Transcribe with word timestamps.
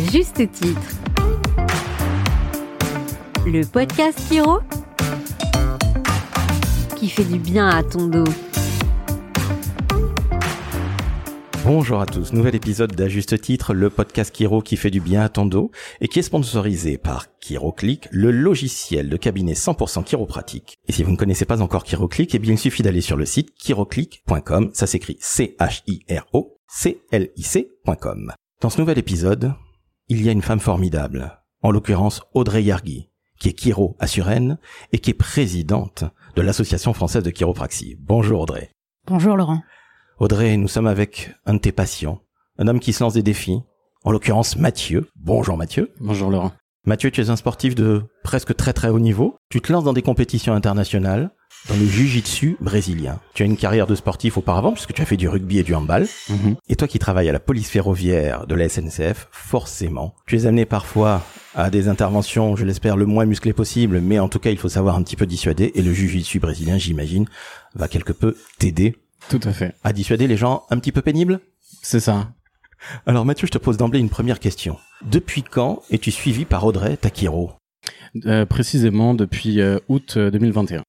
juste 0.00 0.50
titre. 0.52 0.80
Le 3.46 3.64
podcast 3.64 4.18
Kiro 4.28 4.60
qui 6.96 7.08
fait 7.08 7.24
du 7.24 7.38
bien 7.38 7.68
à 7.68 7.82
ton 7.82 8.06
dos. 8.06 8.24
Bonjour 11.64 12.00
à 12.00 12.06
tous, 12.06 12.32
nouvel 12.32 12.54
épisode 12.54 12.94
d'À 12.94 13.08
Juste 13.08 13.40
Titre, 13.40 13.74
le 13.74 13.90
podcast 13.90 14.34
Kiro 14.34 14.62
qui 14.62 14.76
fait 14.76 14.90
du 14.90 15.00
bien 15.00 15.22
à 15.22 15.28
ton 15.28 15.44
dos 15.44 15.70
et 16.00 16.08
qui 16.08 16.18
est 16.18 16.22
sponsorisé 16.22 16.96
par 16.96 17.26
KiroClick, 17.40 18.08
le 18.10 18.30
logiciel 18.30 19.08
de 19.08 19.16
cabinet 19.16 19.52
100% 19.52 20.02
chiropratique. 20.04 20.78
Et 20.88 20.92
si 20.92 21.02
vous 21.02 21.10
ne 21.10 21.16
connaissez 21.16 21.44
pas 21.44 21.60
encore 21.60 21.84
KiroClick, 21.84 22.34
eh 22.34 22.38
bien 22.38 22.54
il 22.54 22.58
suffit 22.58 22.82
d'aller 22.82 23.02
sur 23.02 23.16
le 23.16 23.26
site 23.26 23.54
kiroclick.com, 23.54 24.70
ça 24.72 24.86
s'écrit 24.86 25.18
C-H-I-R-O, 25.20 26.56
C-L-I-C.com. 26.68 28.32
Dans 28.60 28.70
ce 28.70 28.80
nouvel 28.80 28.98
épisode, 28.98 29.52
il 30.08 30.22
y 30.22 30.28
a 30.28 30.32
une 30.32 30.42
femme 30.42 30.60
formidable, 30.60 31.38
en 31.62 31.70
l'occurrence 31.70 32.22
Audrey 32.32 32.62
Yargui, 32.62 33.10
qui 33.38 33.50
est 33.50 33.52
Kiro 33.52 33.94
à 34.00 34.06
Suresnes 34.06 34.58
et 34.92 34.98
qui 35.00 35.10
est 35.10 35.14
présidente 35.14 36.04
de 36.34 36.42
l'Association 36.42 36.94
française 36.94 37.22
de 37.22 37.30
chiropraxie. 37.30 37.96
Bonjour 38.00 38.40
Audrey. 38.40 38.70
Bonjour 39.06 39.36
Laurent. 39.36 39.62
Audrey, 40.18 40.56
nous 40.56 40.68
sommes 40.68 40.86
avec 40.86 41.34
un 41.44 41.54
de 41.54 41.58
tes 41.58 41.72
patients, 41.72 42.22
un 42.58 42.68
homme 42.68 42.80
qui 42.80 42.94
se 42.94 43.04
lance 43.04 43.14
des 43.14 43.22
défis, 43.22 43.60
en 44.02 44.10
l'occurrence 44.10 44.56
Mathieu. 44.56 45.10
Bonjour 45.14 45.58
Mathieu. 45.58 45.92
Bonjour 46.00 46.30
Laurent. 46.30 46.52
Mathieu, 46.86 47.10
tu 47.10 47.20
es 47.20 47.28
un 47.28 47.36
sportif 47.36 47.74
de 47.74 48.04
presque 48.24 48.56
très 48.56 48.72
très 48.72 48.88
haut 48.88 49.00
niveau. 49.00 49.36
Tu 49.50 49.60
te 49.60 49.70
lances 49.70 49.84
dans 49.84 49.92
des 49.92 50.02
compétitions 50.02 50.54
internationales 50.54 51.32
dans 51.68 51.76
le 51.76 51.86
jiu-jitsu 51.86 52.56
brésilien. 52.60 53.20
Tu 53.34 53.42
as 53.42 53.46
une 53.46 53.56
carrière 53.56 53.86
de 53.86 53.94
sportif 53.94 54.38
auparavant 54.38 54.72
puisque 54.72 54.92
tu 54.94 55.02
as 55.02 55.04
fait 55.04 55.16
du 55.16 55.28
rugby 55.28 55.58
et 55.58 55.62
du 55.62 55.74
handball. 55.74 56.06
Mhm. 56.30 56.56
Et 56.68 56.76
toi 56.76 56.88
qui 56.88 56.98
travailles 56.98 57.28
à 57.28 57.32
la 57.32 57.40
police 57.40 57.68
ferroviaire 57.68 58.46
de 58.46 58.54
la 58.54 58.68
SNCF, 58.68 59.28
forcément, 59.30 60.14
tu 60.26 60.36
es 60.36 60.46
amené 60.46 60.64
parfois 60.64 61.22
à 61.54 61.70
des 61.70 61.88
interventions, 61.88 62.56
je 62.56 62.64
l'espère, 62.64 62.96
le 62.96 63.06
moins 63.06 63.26
musclées 63.26 63.52
possible, 63.52 64.00
mais 64.00 64.18
en 64.18 64.28
tout 64.28 64.38
cas, 64.38 64.50
il 64.50 64.58
faut 64.58 64.68
savoir 64.68 64.96
un 64.96 65.02
petit 65.02 65.16
peu 65.16 65.26
dissuader. 65.26 65.72
Et 65.74 65.82
le 65.82 65.92
jiu-jitsu 65.92 66.38
brésilien, 66.40 66.78
j'imagine, 66.78 67.26
va 67.74 67.88
quelque 67.88 68.12
peu 68.12 68.36
t'aider 68.58 68.96
Tout 69.28 69.40
à 69.42 69.52
fait. 69.52 69.74
à 69.84 69.92
dissuader 69.92 70.26
les 70.26 70.36
gens 70.36 70.64
un 70.70 70.78
petit 70.78 70.92
peu 70.92 71.02
pénibles 71.02 71.40
C'est 71.82 72.00
ça. 72.00 72.28
Alors 73.06 73.24
Mathieu, 73.24 73.46
je 73.46 73.52
te 73.52 73.58
pose 73.58 73.76
d'emblée 73.76 73.98
une 73.98 74.08
première 74.08 74.38
question. 74.40 74.78
Depuis 75.04 75.42
quand 75.42 75.82
es-tu 75.90 76.10
suivi 76.12 76.44
par 76.44 76.64
Audrey 76.64 76.96
Takiro? 76.96 77.52
Euh, 78.26 78.46
précisément 78.46 79.14
depuis 79.14 79.60
euh, 79.60 79.78
août 79.88 80.14
euh, 80.16 80.30
2021. 80.30 80.82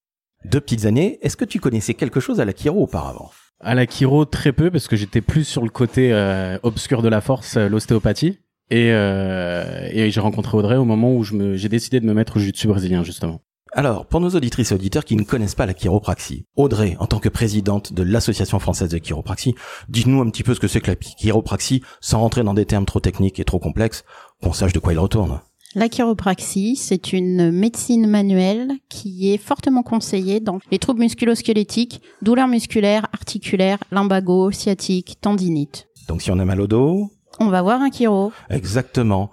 Deux 0.45 0.61
petites 0.61 0.85
années, 0.85 1.19
est-ce 1.21 1.35
que 1.35 1.45
tu 1.45 1.59
connaissais 1.59 1.93
quelque 1.93 2.19
chose 2.19 2.39
à 2.39 2.45
la 2.45 2.53
Kiro 2.53 2.81
auparavant? 2.81 3.29
À 3.61 3.75
la 3.75 3.85
chiro, 3.85 4.23
très 4.23 4.53
peu, 4.53 4.71
parce 4.71 4.87
que 4.87 4.95
j'étais 4.95 5.19
plus 5.19 5.43
sur 5.43 5.63
le 5.63 5.69
côté 5.69 6.13
euh, 6.13 6.57
obscur 6.63 7.01
de 7.01 7.09
la 7.09 7.19
force, 7.19 7.57
euh, 7.57 7.67
l'ostéopathie. 7.67 8.39
Et, 8.69 8.91
euh, 8.93 9.89
et 9.91 10.11
j'ai 10.11 10.19
rencontré 10.21 10.55
Audrey 10.55 10.77
au 10.77 10.85
moment 10.85 11.13
où 11.13 11.23
j'ai 11.23 11.67
décidé 11.67 11.99
de 11.99 12.05
me 12.05 12.13
mettre 12.13 12.37
au 12.37 12.39
jiu-jitsu 12.39 12.67
brésilien, 12.67 13.03
justement. 13.03 13.41
Alors, 13.73 14.05
pour 14.05 14.21
nos 14.21 14.29
auditrices 14.29 14.71
et 14.71 14.75
auditeurs 14.75 15.03
qui 15.03 15.17
ne 15.17 15.23
connaissent 15.23 15.55
pas 15.55 15.65
la 15.65 15.73
chiropraxie, 15.73 16.45
Audrey, 16.55 16.95
en 16.99 17.05
tant 17.05 17.19
que 17.19 17.29
présidente 17.29 17.91
de 17.91 18.01
l'Association 18.01 18.59
française 18.59 18.89
de 18.89 18.97
chiropraxie, 18.97 19.55
dis-nous 19.89 20.21
un 20.21 20.29
petit 20.29 20.43
peu 20.43 20.53
ce 20.53 20.59
que 20.61 20.67
c'est 20.67 20.79
que 20.79 20.91
la 20.91 20.95
chiropraxie, 20.95 21.83
sans 21.99 22.19
rentrer 22.19 22.43
dans 22.43 22.53
des 22.53 22.65
termes 22.65 22.85
trop 22.85 23.01
techniques 23.01 23.39
et 23.39 23.45
trop 23.45 23.59
complexes, 23.59 24.05
qu'on 24.41 24.53
sache 24.53 24.73
de 24.73 24.79
quoi 24.79 24.93
il 24.93 24.99
retourne. 24.99 25.41
La 25.75 25.88
chiropraxie, 25.88 26.75
c'est 26.75 27.14
une 27.14 27.52
médecine 27.52 28.08
manuelle 28.08 28.72
qui 28.89 29.31
est 29.31 29.38
fortement 29.38 29.84
conseillée 29.84 30.39
dans 30.39 30.59
les 30.72 30.80
troubles 30.80 31.02
musculo-squelettiques, 31.02 32.02
douleurs 32.23 32.48
musculaires, 32.48 33.06
articulaires, 33.14 33.78
lumbago, 33.92 34.50
sciatiques, 34.52 35.17
tendinites. 35.22 35.88
Donc 36.08 36.23
si 36.23 36.31
on 36.31 36.40
a 36.40 36.45
mal 36.45 36.59
au 36.59 36.66
dos, 36.67 37.12
On 37.40 37.47
va 37.50 37.62
voir 37.62 37.81
un 37.81 37.92
chiro. 37.92 38.31
exactement. 38.50 39.30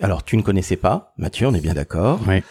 Alors, 0.00 0.22
tu 0.24 0.36
ne 0.36 0.42
connaissais 0.42 0.76
pas, 0.76 1.12
Mathieu, 1.16 1.48
on 1.48 1.54
est 1.54 1.60
bien 1.60 1.74
d'accord. 1.74 2.20
Ouais. 2.28 2.44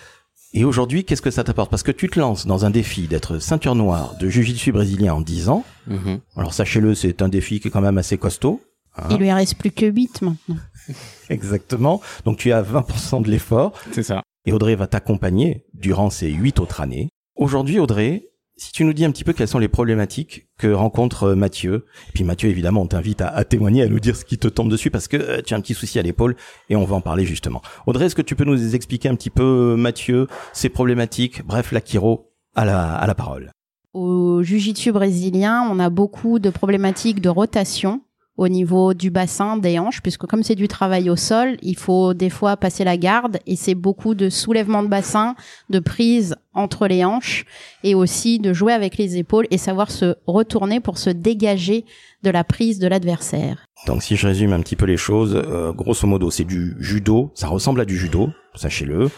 Et 0.54 0.66
aujourd'hui, 0.66 1.06
qu'est-ce 1.06 1.22
que 1.22 1.32
ça 1.32 1.44
t'apporte? 1.44 1.70
Parce 1.70 1.84
que 1.84 1.92
tu 1.92 2.09
te 2.09 2.20
lances 2.20 2.46
dans 2.47 2.66
un 2.66 2.72
défi 2.72 3.08
d'être 3.08 3.38
ceinture 3.40 3.76
noire 3.76 4.16
de 4.20 4.28
jiu-jitsu 4.30 4.72
brésilien 4.72 5.14
en 5.14 5.22
10 5.22 5.47
ans. 5.50 5.64
Mhm. 5.86 6.20
Alors 6.36 6.53
sachez-le, 6.53 6.96
c'est 6.96 7.22
un 7.22 7.30
défi 7.30 7.59
qui 7.59 7.68
est 7.68 7.72
quand 7.72 7.81
même 7.81 7.97
assez 8.00 8.18
costaud. 8.18 8.59
Hein. 8.97 9.08
Il 9.12 9.18
lui 9.18 9.31
en 9.31 9.35
reste 9.35 9.56
plus 9.58 9.72
que 9.72 9.85
8 9.85 10.22
maintenant. 10.22 10.58
Exactement. 11.30 12.02
Donc 12.25 12.38
tu 12.38 12.52
as 12.52 12.62
20% 12.63 13.24
de 13.24 13.30
l'effort 13.30 13.74
C'est 13.91 14.03
ça. 14.03 14.22
et 14.46 14.53
Audrey 14.53 14.75
va 14.75 14.88
t'accompagner 14.88 15.66
durant 15.74 16.09
ces 16.09 16.30
huit 16.31 16.59
autres 16.59 16.81
années. 16.81 17.09
Aujourd'hui, 17.35 17.80
Audrey, 17.80 18.30
si 18.59 18.72
tu 18.72 18.84
nous 18.84 18.94
dis 18.94 19.06
un 19.06 19.12
petit 19.12 19.24
peu 19.24 19.34
quelles 19.34 19.47
sont 19.47 19.59
les 19.59 19.68
problématiques 19.68 20.47
que 20.58 20.68
rencontre 20.68 21.25
euh, 21.25 21.35
Mathieu, 21.35 21.85
et 22.09 22.12
puis 22.13 22.24
Mathieu, 22.24 22.50
évidemment, 22.50 22.81
on 22.81 22.88
t'invite 22.88 23.22
à, 23.22 23.28
à 23.28 23.44
témoigner, 23.44 23.84
à 23.84 23.88
nous 23.88 24.00
dire 24.00 24.16
ce 24.16 24.25
qui 24.25 24.40
te 24.40 24.47
tombe 24.47 24.69
dessus 24.72 24.90
parce 24.90 25.08
que 25.08 25.18
euh, 25.18 25.41
tu 25.46 25.53
as 25.53 25.58
un 25.58 25.62
petit 25.62 25.75
souci 25.75 26.00
à 26.00 26.02
l'épaule 26.02 26.35
et 26.69 26.75
on 26.75 26.84
va 26.84 26.96
en 26.96 27.02
parler 27.02 27.25
justement. 27.25 27.62
Audrey, 27.85 28.06
est-ce 28.08 28.16
que 28.16 28.24
tu 28.24 28.35
peux 28.35 28.46
nous 28.46 28.74
expliquer 28.75 29.09
un 29.09 29.16
petit 29.16 29.29
peu, 29.29 29.44
euh, 29.44 29.75
Mathieu, 29.78 30.28
ses 30.53 30.69
problématiques, 30.69 31.46
bref, 31.46 31.72
la 31.72 31.81
chiro, 31.81 32.31
à 32.56 32.66
la, 32.66 32.96
à 32.96 33.06
la 33.06 33.14
parole. 33.14 33.52
Au 33.94 34.41
jiu-jitsu 34.41 34.91
brésilien, 34.91 35.68
on 35.72 35.78
a 35.79 35.90
beaucoup 35.91 36.40
de 36.40 36.50
problématiques 36.50 37.22
de 37.22 37.29
rotation 37.29 38.02
au 38.38 38.48
niveau 38.48 38.94
du 38.94 39.09
bassin, 39.09 39.58
des 39.58 39.80
hanches, 39.80 40.02
puisque 40.02 40.28
comme 40.28 40.44
c'est 40.44 40.56
du 40.56 40.68
travail 40.68 41.09
au 41.09 41.16
sol, 41.16 41.58
il 41.64 41.75
faut 41.75 42.14
des 42.14 42.30
fois 42.30 42.56
passer 42.56 42.84
la 42.84 42.96
garde 42.96 43.40
et 43.48 43.56
c'est 43.56 43.75
beaucoup 43.75 44.14
de 44.14 44.30
soulèvement 44.30 44.84
de 44.84 44.88
bassin, 44.88 45.36
de 45.70 45.80
prise 45.80 46.36
entre 46.53 46.88
les 46.88 47.03
hanches 47.03 47.46
et 47.84 47.96
aussi 47.96 48.40
de 48.40 48.53
jouer 48.53 48.74
avec 48.74 48.97
les 48.97 49.18
épaules 49.18 49.47
et 49.50 49.58
savoir 49.58 49.90
se 49.92 50.16
retourner 50.28 50.80
pour 50.80 50.97
se 51.00 51.09
dégager 51.09 51.86
de 52.24 52.30
la 52.30 52.44
prise 52.44 52.80
de 52.80 52.88
l'adversaire. 52.88 53.66
Donc 53.88 54.03
si 54.03 54.16
je 54.16 54.28
résume 54.28 54.53
un 54.53 54.62
petit 54.62 54.76
peu 54.76 54.86
les 54.86 54.97
choses, 54.97 55.36
euh, 55.36 55.74
grosso 55.74 56.08
modo, 56.08 56.30
c'est 56.30 56.46
du 56.46 56.76
judo, 56.80 57.31
ça 57.34 57.47
ressemble 57.47 57.81
à 57.81 57.86
du 57.86 57.97
judo, 57.97 58.30
sachez-le. 58.56 59.09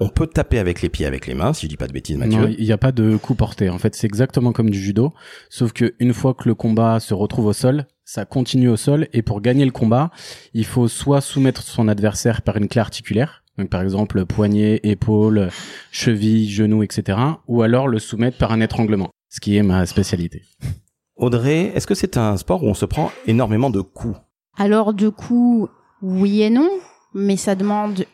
On 0.00 0.08
peut 0.08 0.26
taper 0.26 0.58
avec 0.58 0.82
les 0.82 0.88
pieds, 0.88 1.06
avec 1.06 1.28
les 1.28 1.34
mains, 1.34 1.52
si 1.52 1.66
je 1.66 1.68
dis 1.68 1.76
pas 1.76 1.86
de 1.86 1.92
bêtises, 1.92 2.16
Mathieu. 2.16 2.40
Non, 2.40 2.54
il 2.58 2.64
n'y 2.64 2.72
a 2.72 2.78
pas 2.78 2.90
de 2.90 3.16
coup 3.16 3.36
porté. 3.36 3.70
En 3.70 3.78
fait, 3.78 3.94
c'est 3.94 4.08
exactement 4.08 4.52
comme 4.52 4.70
du 4.70 4.80
judo, 4.80 5.12
sauf 5.50 5.72
que 5.72 5.94
une 6.00 6.12
fois 6.12 6.34
que 6.34 6.48
le 6.48 6.56
combat 6.56 6.98
se 6.98 7.14
retrouve 7.14 7.46
au 7.46 7.52
sol, 7.52 7.86
ça 8.04 8.24
continue 8.24 8.68
au 8.68 8.76
sol 8.76 9.08
et 9.12 9.22
pour 9.22 9.40
gagner 9.40 9.64
le 9.64 9.70
combat, 9.70 10.10
il 10.52 10.64
faut 10.64 10.88
soit 10.88 11.20
soumettre 11.20 11.62
son 11.62 11.88
adversaire 11.88 12.42
par 12.42 12.56
une 12.56 12.68
clé 12.68 12.80
articulaire, 12.80 13.42
donc 13.58 13.70
par 13.70 13.82
exemple 13.82 14.24
poignet, 14.26 14.80
épaule, 14.82 15.48
cheville, 15.90 16.48
genou, 16.50 16.82
etc., 16.82 17.18
ou 17.48 17.62
alors 17.62 17.88
le 17.88 17.98
soumettre 17.98 18.38
par 18.38 18.52
un 18.52 18.60
étranglement, 18.60 19.10
ce 19.30 19.40
qui 19.40 19.56
est 19.56 19.62
ma 19.62 19.86
spécialité. 19.86 20.42
Audrey, 21.16 21.72
est-ce 21.74 21.86
que 21.86 21.94
c'est 21.94 22.16
un 22.16 22.36
sport 22.36 22.64
où 22.64 22.66
on 22.66 22.74
se 22.74 22.84
prend 22.84 23.10
énormément 23.26 23.70
de 23.70 23.80
coups? 23.80 24.16
Alors 24.56 24.92
du 24.92 25.10
coup, 25.10 25.68
oui 26.02 26.42
et 26.42 26.50
non, 26.50 26.68
mais 27.14 27.36
ça 27.36 27.54
demande 27.54 28.04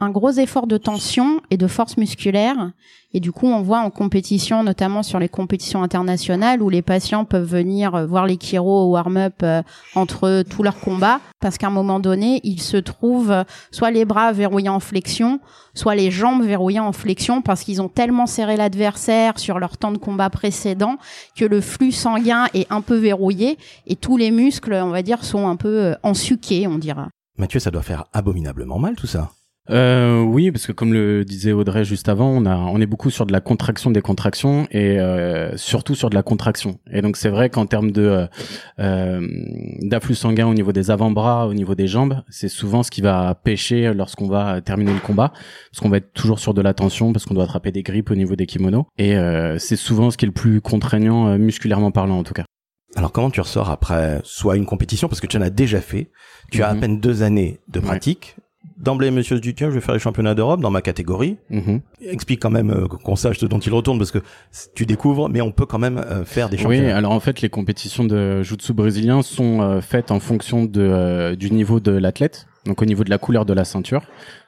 un 0.00 0.10
gros 0.10 0.30
effort 0.30 0.66
de 0.66 0.78
tension 0.78 1.40
et 1.50 1.56
de 1.56 1.66
force 1.66 1.96
musculaire. 1.96 2.72
Et 3.12 3.20
du 3.20 3.32
coup, 3.32 3.46
on 3.46 3.60
voit 3.60 3.80
en 3.80 3.90
compétition, 3.90 4.62
notamment 4.62 5.02
sur 5.02 5.18
les 5.18 5.28
compétitions 5.28 5.82
internationales, 5.82 6.62
où 6.62 6.70
les 6.70 6.80
patients 6.80 7.24
peuvent 7.24 7.48
venir 7.48 7.94
euh, 7.94 8.06
voir 8.06 8.24
les 8.24 8.38
chiro 8.38 8.84
au 8.84 8.92
warm-up 8.92 9.34
euh, 9.42 9.62
entre 9.96 10.44
tous 10.48 10.62
leurs 10.62 10.78
combats, 10.78 11.20
parce 11.40 11.58
qu'à 11.58 11.66
un 11.66 11.70
moment 11.70 11.98
donné, 11.98 12.40
ils 12.44 12.60
se 12.60 12.76
trouvent 12.76 13.32
euh, 13.32 13.44
soit 13.72 13.90
les 13.90 14.04
bras 14.04 14.32
verrouillés 14.32 14.68
en 14.68 14.78
flexion, 14.78 15.40
soit 15.74 15.96
les 15.96 16.12
jambes 16.12 16.44
verrouillées 16.44 16.78
en 16.78 16.92
flexion, 16.92 17.42
parce 17.42 17.64
qu'ils 17.64 17.82
ont 17.82 17.88
tellement 17.88 18.26
serré 18.26 18.56
l'adversaire 18.56 19.40
sur 19.40 19.58
leur 19.58 19.76
temps 19.76 19.92
de 19.92 19.98
combat 19.98 20.30
précédent 20.30 20.96
que 21.36 21.44
le 21.44 21.60
flux 21.60 21.92
sanguin 21.92 22.46
est 22.54 22.70
un 22.70 22.80
peu 22.80 22.96
verrouillé 22.96 23.58
et 23.88 23.96
tous 23.96 24.16
les 24.16 24.30
muscles, 24.30 24.74
on 24.74 24.90
va 24.90 25.02
dire, 25.02 25.24
sont 25.24 25.48
un 25.48 25.56
peu 25.56 25.96
ensuqués, 26.04 26.68
on 26.68 26.78
dira. 26.78 27.08
Mathieu, 27.38 27.58
ça 27.58 27.72
doit 27.72 27.82
faire 27.82 28.04
abominablement 28.12 28.78
mal 28.78 28.94
tout 28.94 29.06
ça. 29.06 29.30
Euh, 29.68 30.22
oui, 30.22 30.50
parce 30.50 30.66
que 30.66 30.72
comme 30.72 30.92
le 30.92 31.24
disait 31.24 31.52
Audrey 31.52 31.84
juste 31.84 32.08
avant, 32.08 32.28
on 32.30 32.44
a, 32.46 32.56
on 32.56 32.80
est 32.80 32.86
beaucoup 32.86 33.10
sur 33.10 33.24
de 33.26 33.32
la 33.32 33.40
contraction 33.40 33.90
des 33.90 34.00
contractions 34.00 34.66
et 34.72 34.98
euh, 34.98 35.56
surtout 35.56 35.94
sur 35.94 36.10
de 36.10 36.14
la 36.16 36.22
contraction. 36.24 36.80
Et 36.90 37.02
donc 37.02 37.16
c'est 37.16 37.28
vrai 37.28 37.50
qu'en 37.50 37.66
termes 37.66 37.92
de 37.92 38.02
euh, 38.02 38.26
euh, 38.80 39.20
d'afflux 39.82 40.14
sanguin 40.16 40.46
au 40.48 40.54
niveau 40.54 40.72
des 40.72 40.90
avant-bras, 40.90 41.46
au 41.46 41.54
niveau 41.54 41.74
des 41.76 41.86
jambes, 41.86 42.22
c'est 42.30 42.48
souvent 42.48 42.82
ce 42.82 42.90
qui 42.90 43.00
va 43.00 43.34
pêcher 43.34 43.92
lorsqu'on 43.94 44.26
va 44.28 44.60
terminer 44.60 44.92
le 44.94 44.98
combat, 44.98 45.28
parce 45.70 45.80
qu'on 45.80 45.90
va 45.90 45.98
être 45.98 46.12
toujours 46.14 46.40
sur 46.40 46.54
de 46.54 46.62
la 46.62 46.74
tension, 46.74 47.12
parce 47.12 47.24
qu'on 47.24 47.34
doit 47.34 47.44
attraper 47.44 47.70
des 47.70 47.82
grippes 47.82 48.10
au 48.10 48.16
niveau 48.16 48.34
des 48.34 48.46
kimonos. 48.46 48.86
Et 48.98 49.16
euh, 49.16 49.58
c'est 49.58 49.76
souvent 49.76 50.10
ce 50.10 50.16
qui 50.16 50.24
est 50.24 50.28
le 50.28 50.32
plus 50.34 50.60
contraignant 50.60 51.28
euh, 51.28 51.38
musculairement 51.38 51.92
parlant 51.92 52.18
en 52.18 52.24
tout 52.24 52.34
cas. 52.34 52.44
Alors 52.96 53.12
comment 53.12 53.30
tu 53.30 53.40
ressors 53.40 53.70
après 53.70 54.20
soit 54.24 54.56
une 54.56 54.66
compétition, 54.66 55.06
parce 55.06 55.20
que 55.20 55.28
tu 55.28 55.36
en 55.36 55.42
as 55.42 55.50
déjà 55.50 55.80
fait, 55.80 56.10
tu 56.50 56.62
as 56.64 56.70
à 56.70 56.74
Mhm. 56.74 56.80
peine 56.80 56.98
deux 57.00 57.22
années 57.22 57.60
de 57.68 57.78
Ouais. 57.78 57.86
D'emblée, 58.80 59.10
monsieur 59.10 59.38
tiens, 59.40 59.68
je 59.68 59.74
vais 59.74 59.80
faire 59.80 59.94
les 59.94 60.00
championnats 60.00 60.34
d'Europe 60.34 60.60
dans 60.60 60.70
ma 60.70 60.80
catégorie. 60.80 61.36
Mhm. 61.50 61.80
Explique 62.02 62.40
quand 62.40 62.50
même 62.50 62.70
euh, 62.70 62.88
qu'on 62.88 63.14
sache 63.14 63.38
ce 63.38 63.44
dont 63.46 63.58
il 63.58 63.72
retourne, 63.72 63.98
parce 63.98 64.10
que 64.10 64.20
tu 64.74 64.86
découvres, 64.86 65.28
mais 65.28 65.42
on 65.42 65.52
peut 65.52 65.66
quand 65.66 65.78
même 65.78 65.98
euh, 65.98 66.24
faire 66.24 66.48
des 66.48 66.56
Oui, 66.56 66.62
championnats. 66.62 66.96
alors 66.96 67.12
en 67.12 67.20
fait, 67.20 67.42
les 67.42 67.50
compétitions 67.50 68.04
de 68.04 68.42
jiu-jitsu 68.42 68.72
brésilien 68.72 69.20
sont 69.22 69.60
euh, 69.60 69.80
faites 69.82 70.10
en 70.10 70.18
fonction 70.18 70.64
de, 70.64 71.34
du 71.34 71.50
niveau 71.50 71.78
de 71.78 71.92
l'athlète. 71.92 72.46
Donc 72.70 72.82
au 72.82 72.84
niveau 72.84 73.02
de 73.02 73.10
la 73.10 73.18
couleur 73.18 73.44
de 73.44 73.52
la 73.52 73.64
ceinture, 73.64 74.02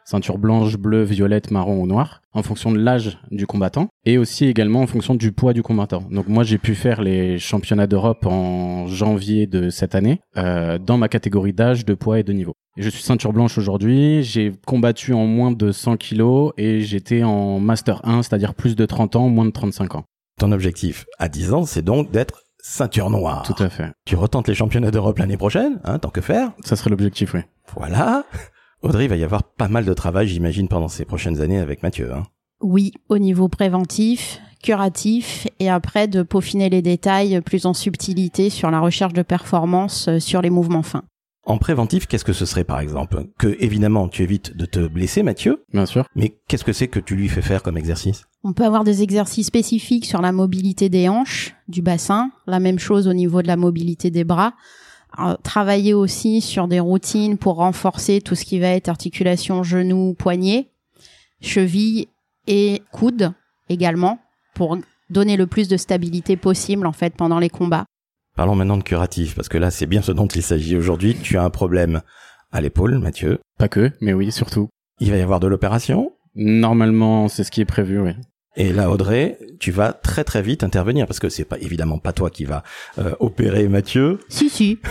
ceinture 0.05 0.39
blanche, 0.39 0.77
bleue, 0.77 1.03
violette, 1.03 1.51
marron 1.51 1.83
ou 1.83 1.89
noire, 1.89 2.23
en 2.33 2.45
fonction 2.45 2.71
de 2.71 2.79
l'âge 2.79 3.19
du 3.33 3.49
combattant 3.49 3.89
et 4.05 4.17
aussi 4.17 4.47
également 4.47 4.81
en 4.81 4.87
fonction 4.87 5.17
du 5.17 5.33
poids 5.33 5.53
du 5.53 5.65
combattant. 5.65 6.05
Donc 6.09 6.29
moi 6.29 6.45
j'ai 6.45 6.59
pu 6.59 6.77
faire 6.77 7.03
les 7.03 7.41
championnats 7.41 7.89
d'Europe 7.89 8.25
en 8.25 8.87
janvier 8.87 9.49
de 9.49 9.71
cette 9.71 9.97
année 9.97 10.21
euh, 10.37 10.79
dans 10.79 10.99
ma 10.99 11.09
catégorie 11.09 11.53
d'âge, 11.53 11.85
de 11.85 11.95
poids 11.95 12.21
et 12.21 12.23
de 12.23 12.33
niveau. 12.33 12.53
je 12.77 12.89
suis 12.89 13.03
ceinture 13.03 13.33
blanche 13.33 13.59
aujourd'hui, 13.59 14.23
j'ai 14.23 14.53
combattu 14.69 15.15
en 15.15 15.27
moins 15.27 15.51
de 15.51 15.73
100 15.73 15.97
kilos 15.97 16.53
et 16.57 16.81
j'étais 16.81 17.25
en 17.25 17.59
master 17.59 18.03
1, 18.05 18.23
c'est-à-dire 18.23 18.55
plus 18.55 18.77
de 18.77 18.87
30 18.87 19.17
ans, 19.17 19.29
moins 19.29 19.47
de 19.47 19.51
35 19.51 19.97
ans. 19.97 20.05
Ton 20.39 20.53
objectif 20.53 21.07
à 21.19 21.29
10 21.29 21.55
ans, 21.55 21.65
c'est 21.65 21.83
donc 21.83 22.13
d'être 22.13 22.45
ceinture 22.63 23.11
noire. 23.11 23.43
Tout 23.43 23.61
à 23.63 23.69
fait. 23.69 23.93
Tu 24.07 24.17
retentes 24.17 24.49
les 24.49 24.55
championnats 24.55 24.91
d'Europe 24.91 25.19
l'année 25.19 25.37
prochaine, 25.37 25.81
hein, 25.85 25.99
tant 25.99 26.09
que 26.09 26.23
faire. 26.23 26.53
Ça 26.65 26.77
serait 26.77 26.91
l'objectif, 26.91 27.35
oui. 27.35 27.41
Voilà. 27.77 28.25
Audrey, 28.83 29.05
il 29.05 29.09
va 29.09 29.17
y 29.17 29.25
avoir 29.25 29.43
pas 29.43 29.69
mal 29.69 29.85
de 29.85 29.93
travail, 29.93 30.27
j'imagine, 30.29 30.69
pendant 30.69 30.89
ces 30.89 31.05
prochaines 31.05 31.41
années 31.41 31.59
avec 31.59 31.83
Mathieu. 31.83 32.13
Hein. 32.15 32.23
Oui, 32.61 32.93
au 33.09 33.19
niveau 33.19 33.49
préventif, 33.49 34.41
curatif, 34.63 35.47
et 35.59 35.69
après 35.69 36.09
de 36.09 36.23
peaufiner 36.23 36.71
les 36.71 36.83
détails 36.83 37.41
plus 37.41 37.67
en 37.67 37.75
subtilité 37.75 38.49
sur 38.49 38.71
la 38.71 38.81
recherche 38.81 39.13
de 39.13 39.23
performance 39.23 40.09
euh, 40.09 40.21
sur 40.21 40.41
les 40.41 40.51
mouvements 40.51 40.83
fins. 40.83 41.05
En 41.45 41.59
préventif, 41.59 42.07
qu'est-ce 42.07 42.25
que 42.25 42.33
ce 42.33 42.47
serait 42.47 42.65
par 42.65 42.79
exemple? 42.79 43.27
Que 43.37 43.57
évidemment 43.59 44.09
tu 44.09 44.23
évites 44.23 44.57
de 44.57 44.65
te 44.65 44.87
blesser, 44.87 45.23
Mathieu. 45.25 45.65
Bien 45.73 45.87
sûr. 45.87 46.07
Mais 46.15 46.37
qu'est-ce 46.47 46.65
que 46.65 46.73
c'est 46.73 46.87
que 46.87 47.01
tu 47.01 47.17
lui 47.17 47.29
fais 47.29 47.43
faire 47.43 47.63
comme 47.63 47.77
exercice? 47.77 48.25
On 48.45 48.53
peut 48.53 48.65
avoir 48.65 48.85
des 48.85 49.03
exercices 49.03 49.49
spécifiques 49.49 50.07
sur 50.07 50.21
la 50.21 50.31
mobilité 50.31 50.89
des 50.89 51.09
hanches, 51.09 51.55
du 51.69 51.83
bassin, 51.83 52.31
la 52.47 52.61
même 52.61 52.79
chose 52.79 53.09
au 53.09 53.13
niveau 53.13 53.43
de 53.43 53.49
la 53.49 53.57
mobilité 53.57 54.11
des 54.11 54.25
bras. 54.25 54.55
travailler 55.43 55.95
aussi 55.95 56.41
sur 56.41 56.69
des 56.69 56.81
routines 56.81 57.37
pour 57.37 57.57
renforcer 57.57 58.21
tout 58.21 58.35
ce 58.35 58.45
qui 58.45 58.59
va 58.61 58.69
être 58.69 58.89
articulation 58.89 59.63
genou, 59.63 60.15
poignet, 60.15 60.69
cheville 61.41 62.07
et 62.47 62.83
coude 62.93 63.33
également 63.69 64.19
pour 64.55 64.79
donner 65.11 65.37
le 65.37 65.47
plus 65.47 65.69
de 65.69 65.77
stabilité 65.77 66.37
possible 66.37 66.87
en 66.87 66.93
fait 66.93 67.15
pendant 67.15 67.39
les 67.39 67.51
combats. 67.51 67.85
Parlons 68.37 68.55
maintenant 68.55 68.79
de 68.79 68.83
curatif, 68.83 69.35
parce 69.35 69.49
que 69.49 69.59
là, 69.59 69.71
c'est 69.71 69.87
bien 69.87 70.01
ce 70.01 70.13
dont 70.13 70.27
il 70.27 70.43
s'agit 70.43 70.77
aujourd'hui. 70.77 71.15
Tu 71.15 71.37
as 71.37 71.43
un 71.43 71.51
problème 71.51 72.01
à 72.51 72.61
l'épaule, 72.61 72.99
Mathieu. 72.99 73.39
Pas 73.59 73.69
que, 73.69 73.93
mais 74.01 74.15
oui, 74.15 74.33
surtout. 74.33 74.69
Il 75.01 75.11
va 75.11 75.17
y 75.19 75.21
avoir 75.21 75.41
de 75.41 75.47
l'opération 75.47 76.13
Normalement, 76.35 77.29
c'est 77.29 77.45
ce 77.45 77.51
qui 77.51 77.61
est 77.61 77.67
prévu, 77.67 78.01
oui. 78.01 78.13
Et 78.57 78.73
là, 78.73 78.91
Audrey, 78.91 79.39
tu 79.61 79.71
vas 79.71 79.93
très 79.93 80.25
très 80.25 80.43
vite 80.43 80.63
intervenir 80.63 81.07
parce 81.07 81.19
que 81.19 81.29
c'est 81.29 81.45
pas 81.45 81.59
évidemment 81.59 81.99
pas 81.99 82.13
toi 82.13 82.31
qui 82.31 82.45
va 82.45 82.63
euh, 82.99 83.15
opérer 83.21 83.69
Mathieu. 83.69 84.19
Si 84.29 84.49
si. 84.49 84.79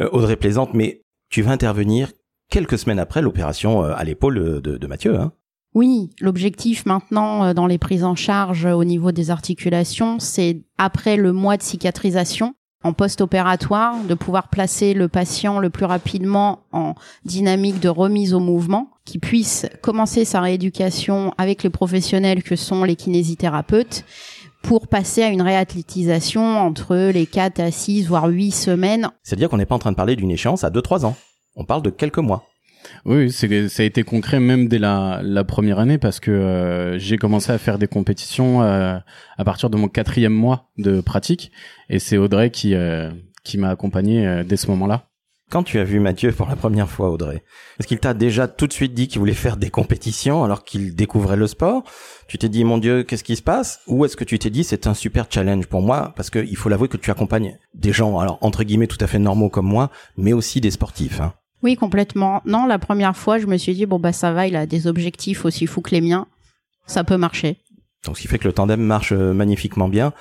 Euh, 0.00 0.10
Audrey 0.12 0.36
plaisante, 0.36 0.74
mais 0.74 1.00
tu 1.30 1.40
vas 1.40 1.52
intervenir 1.52 2.12
quelques 2.50 2.78
semaines 2.78 2.98
après 2.98 3.22
l'opération 3.22 3.82
euh, 3.82 3.94
à 3.96 4.04
l'épaule 4.04 4.60
de, 4.60 4.76
de 4.76 4.86
Mathieu. 4.86 5.18
Hein 5.18 5.32
oui, 5.76 6.08
l'objectif 6.22 6.86
maintenant 6.86 7.44
euh, 7.44 7.52
dans 7.52 7.66
les 7.66 7.76
prises 7.76 8.02
en 8.02 8.14
charge 8.14 8.64
euh, 8.64 8.72
au 8.72 8.82
niveau 8.82 9.12
des 9.12 9.30
articulations, 9.30 10.18
c'est 10.18 10.62
après 10.78 11.18
le 11.18 11.34
mois 11.34 11.58
de 11.58 11.62
cicatrisation, 11.62 12.54
en 12.82 12.94
post-opératoire, 12.94 14.02
de 14.02 14.14
pouvoir 14.14 14.48
placer 14.48 14.94
le 14.94 15.08
patient 15.08 15.58
le 15.58 15.68
plus 15.68 15.84
rapidement 15.84 16.60
en 16.72 16.94
dynamique 17.26 17.78
de 17.78 17.90
remise 17.90 18.32
au 18.32 18.40
mouvement, 18.40 18.88
qui 19.04 19.18
puisse 19.18 19.66
commencer 19.82 20.24
sa 20.24 20.40
rééducation 20.40 21.34
avec 21.36 21.62
les 21.62 21.68
professionnels 21.68 22.42
que 22.42 22.56
sont 22.56 22.82
les 22.82 22.96
kinésithérapeutes 22.96 24.06
pour 24.62 24.88
passer 24.88 25.24
à 25.24 25.28
une 25.28 25.42
réathlétisation 25.42 26.58
entre 26.58 26.96
les 26.96 27.26
4 27.26 27.60
à 27.60 27.70
6 27.70 28.06
voire 28.06 28.28
8 28.28 28.50
semaines. 28.50 29.10
C'est-à-dire 29.22 29.50
qu'on 29.50 29.58
n'est 29.58 29.66
pas 29.66 29.74
en 29.74 29.80
train 29.80 29.92
de 29.92 29.96
parler 29.96 30.16
d'une 30.16 30.30
échéance 30.30 30.64
à 30.64 30.70
2-3 30.70 31.04
ans. 31.04 31.16
On 31.54 31.66
parle 31.66 31.82
de 31.82 31.90
quelques 31.90 32.16
mois. 32.16 32.45
Oui, 33.04 33.30
c'est, 33.30 33.68
ça 33.68 33.82
a 33.82 33.86
été 33.86 34.02
concret 34.02 34.40
même 34.40 34.68
dès 34.68 34.78
la, 34.78 35.20
la 35.22 35.44
première 35.44 35.78
année 35.78 35.98
parce 35.98 36.20
que 36.20 36.30
euh, 36.30 36.98
j'ai 36.98 37.18
commencé 37.18 37.52
à 37.52 37.58
faire 37.58 37.78
des 37.78 37.86
compétitions 37.86 38.62
euh, 38.62 38.98
à 39.38 39.44
partir 39.44 39.70
de 39.70 39.76
mon 39.76 39.88
quatrième 39.88 40.32
mois 40.32 40.70
de 40.78 41.00
pratique 41.00 41.52
et 41.88 41.98
c'est 41.98 42.16
Audrey 42.16 42.50
qui, 42.50 42.74
euh, 42.74 43.10
qui 43.44 43.58
m'a 43.58 43.70
accompagné 43.70 44.44
dès 44.44 44.56
ce 44.56 44.68
moment-là. 44.68 45.08
Quand 45.48 45.62
tu 45.62 45.78
as 45.78 45.84
vu 45.84 46.00
Mathieu 46.00 46.32
pour 46.32 46.48
la 46.48 46.56
première 46.56 46.90
fois, 46.90 47.08
Audrey, 47.08 47.44
est-ce 47.78 47.86
qu'il 47.86 48.00
t'a 48.00 48.14
déjà 48.14 48.48
tout 48.48 48.66
de 48.66 48.72
suite 48.72 48.94
dit 48.94 49.06
qu'il 49.06 49.20
voulait 49.20 49.32
faire 49.32 49.56
des 49.56 49.70
compétitions 49.70 50.42
alors 50.42 50.64
qu'il 50.64 50.96
découvrait 50.96 51.36
le 51.36 51.46
sport? 51.46 51.84
Tu 52.26 52.36
t'es 52.36 52.48
dit, 52.48 52.64
mon 52.64 52.78
Dieu, 52.78 53.04
qu'est-ce 53.04 53.22
qui 53.22 53.36
se 53.36 53.42
passe? 53.42 53.78
Ou 53.86 54.04
est-ce 54.04 54.16
que 54.16 54.24
tu 54.24 54.40
t'es 54.40 54.50
dit, 54.50 54.64
c'est 54.64 54.88
un 54.88 54.94
super 54.94 55.26
challenge 55.30 55.68
pour 55.68 55.82
moi? 55.82 56.12
Parce 56.16 56.30
qu'il 56.30 56.56
faut 56.56 56.68
l'avouer 56.68 56.88
que 56.88 56.96
tu 56.96 57.12
accompagnes 57.12 57.56
des 57.74 57.92
gens, 57.92 58.18
alors 58.18 58.38
entre 58.40 58.64
guillemets, 58.64 58.88
tout 58.88 58.98
à 59.00 59.06
fait 59.06 59.20
normaux 59.20 59.48
comme 59.48 59.68
moi, 59.68 59.92
mais 60.16 60.32
aussi 60.32 60.60
des 60.60 60.72
sportifs. 60.72 61.20
Hein. 61.20 61.32
Oui, 61.62 61.76
complètement. 61.76 62.42
Non, 62.44 62.66
la 62.66 62.78
première 62.78 63.16
fois, 63.16 63.38
je 63.38 63.46
me 63.46 63.56
suis 63.56 63.74
dit, 63.74 63.86
bon, 63.86 63.98
bah, 63.98 64.12
ça 64.12 64.32
va, 64.32 64.46
il 64.46 64.56
a 64.56 64.66
des 64.66 64.86
objectifs 64.86 65.44
aussi 65.44 65.66
fous 65.66 65.80
que 65.80 65.90
les 65.90 66.00
miens. 66.00 66.26
Ça 66.86 67.02
peut 67.02 67.16
marcher. 67.16 67.58
Donc, 68.04 68.16
ce 68.16 68.22
qui 68.22 68.28
fait 68.28 68.38
que 68.38 68.46
le 68.46 68.52
tandem 68.52 68.80
marche 68.80 69.12
euh, 69.12 69.32
magnifiquement 69.32 69.88
bien. 69.88 70.12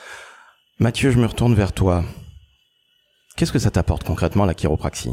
Mathieu, 0.79 1.11
je 1.11 1.19
me 1.19 1.25
retourne 1.25 1.53
vers 1.53 1.73
toi. 1.73 2.03
Qu'est-ce 3.37 3.51
que 3.51 3.59
ça 3.59 3.71
t'apporte 3.71 4.03
concrètement, 4.03 4.45
la 4.45 4.53
chiropraxie? 4.53 5.11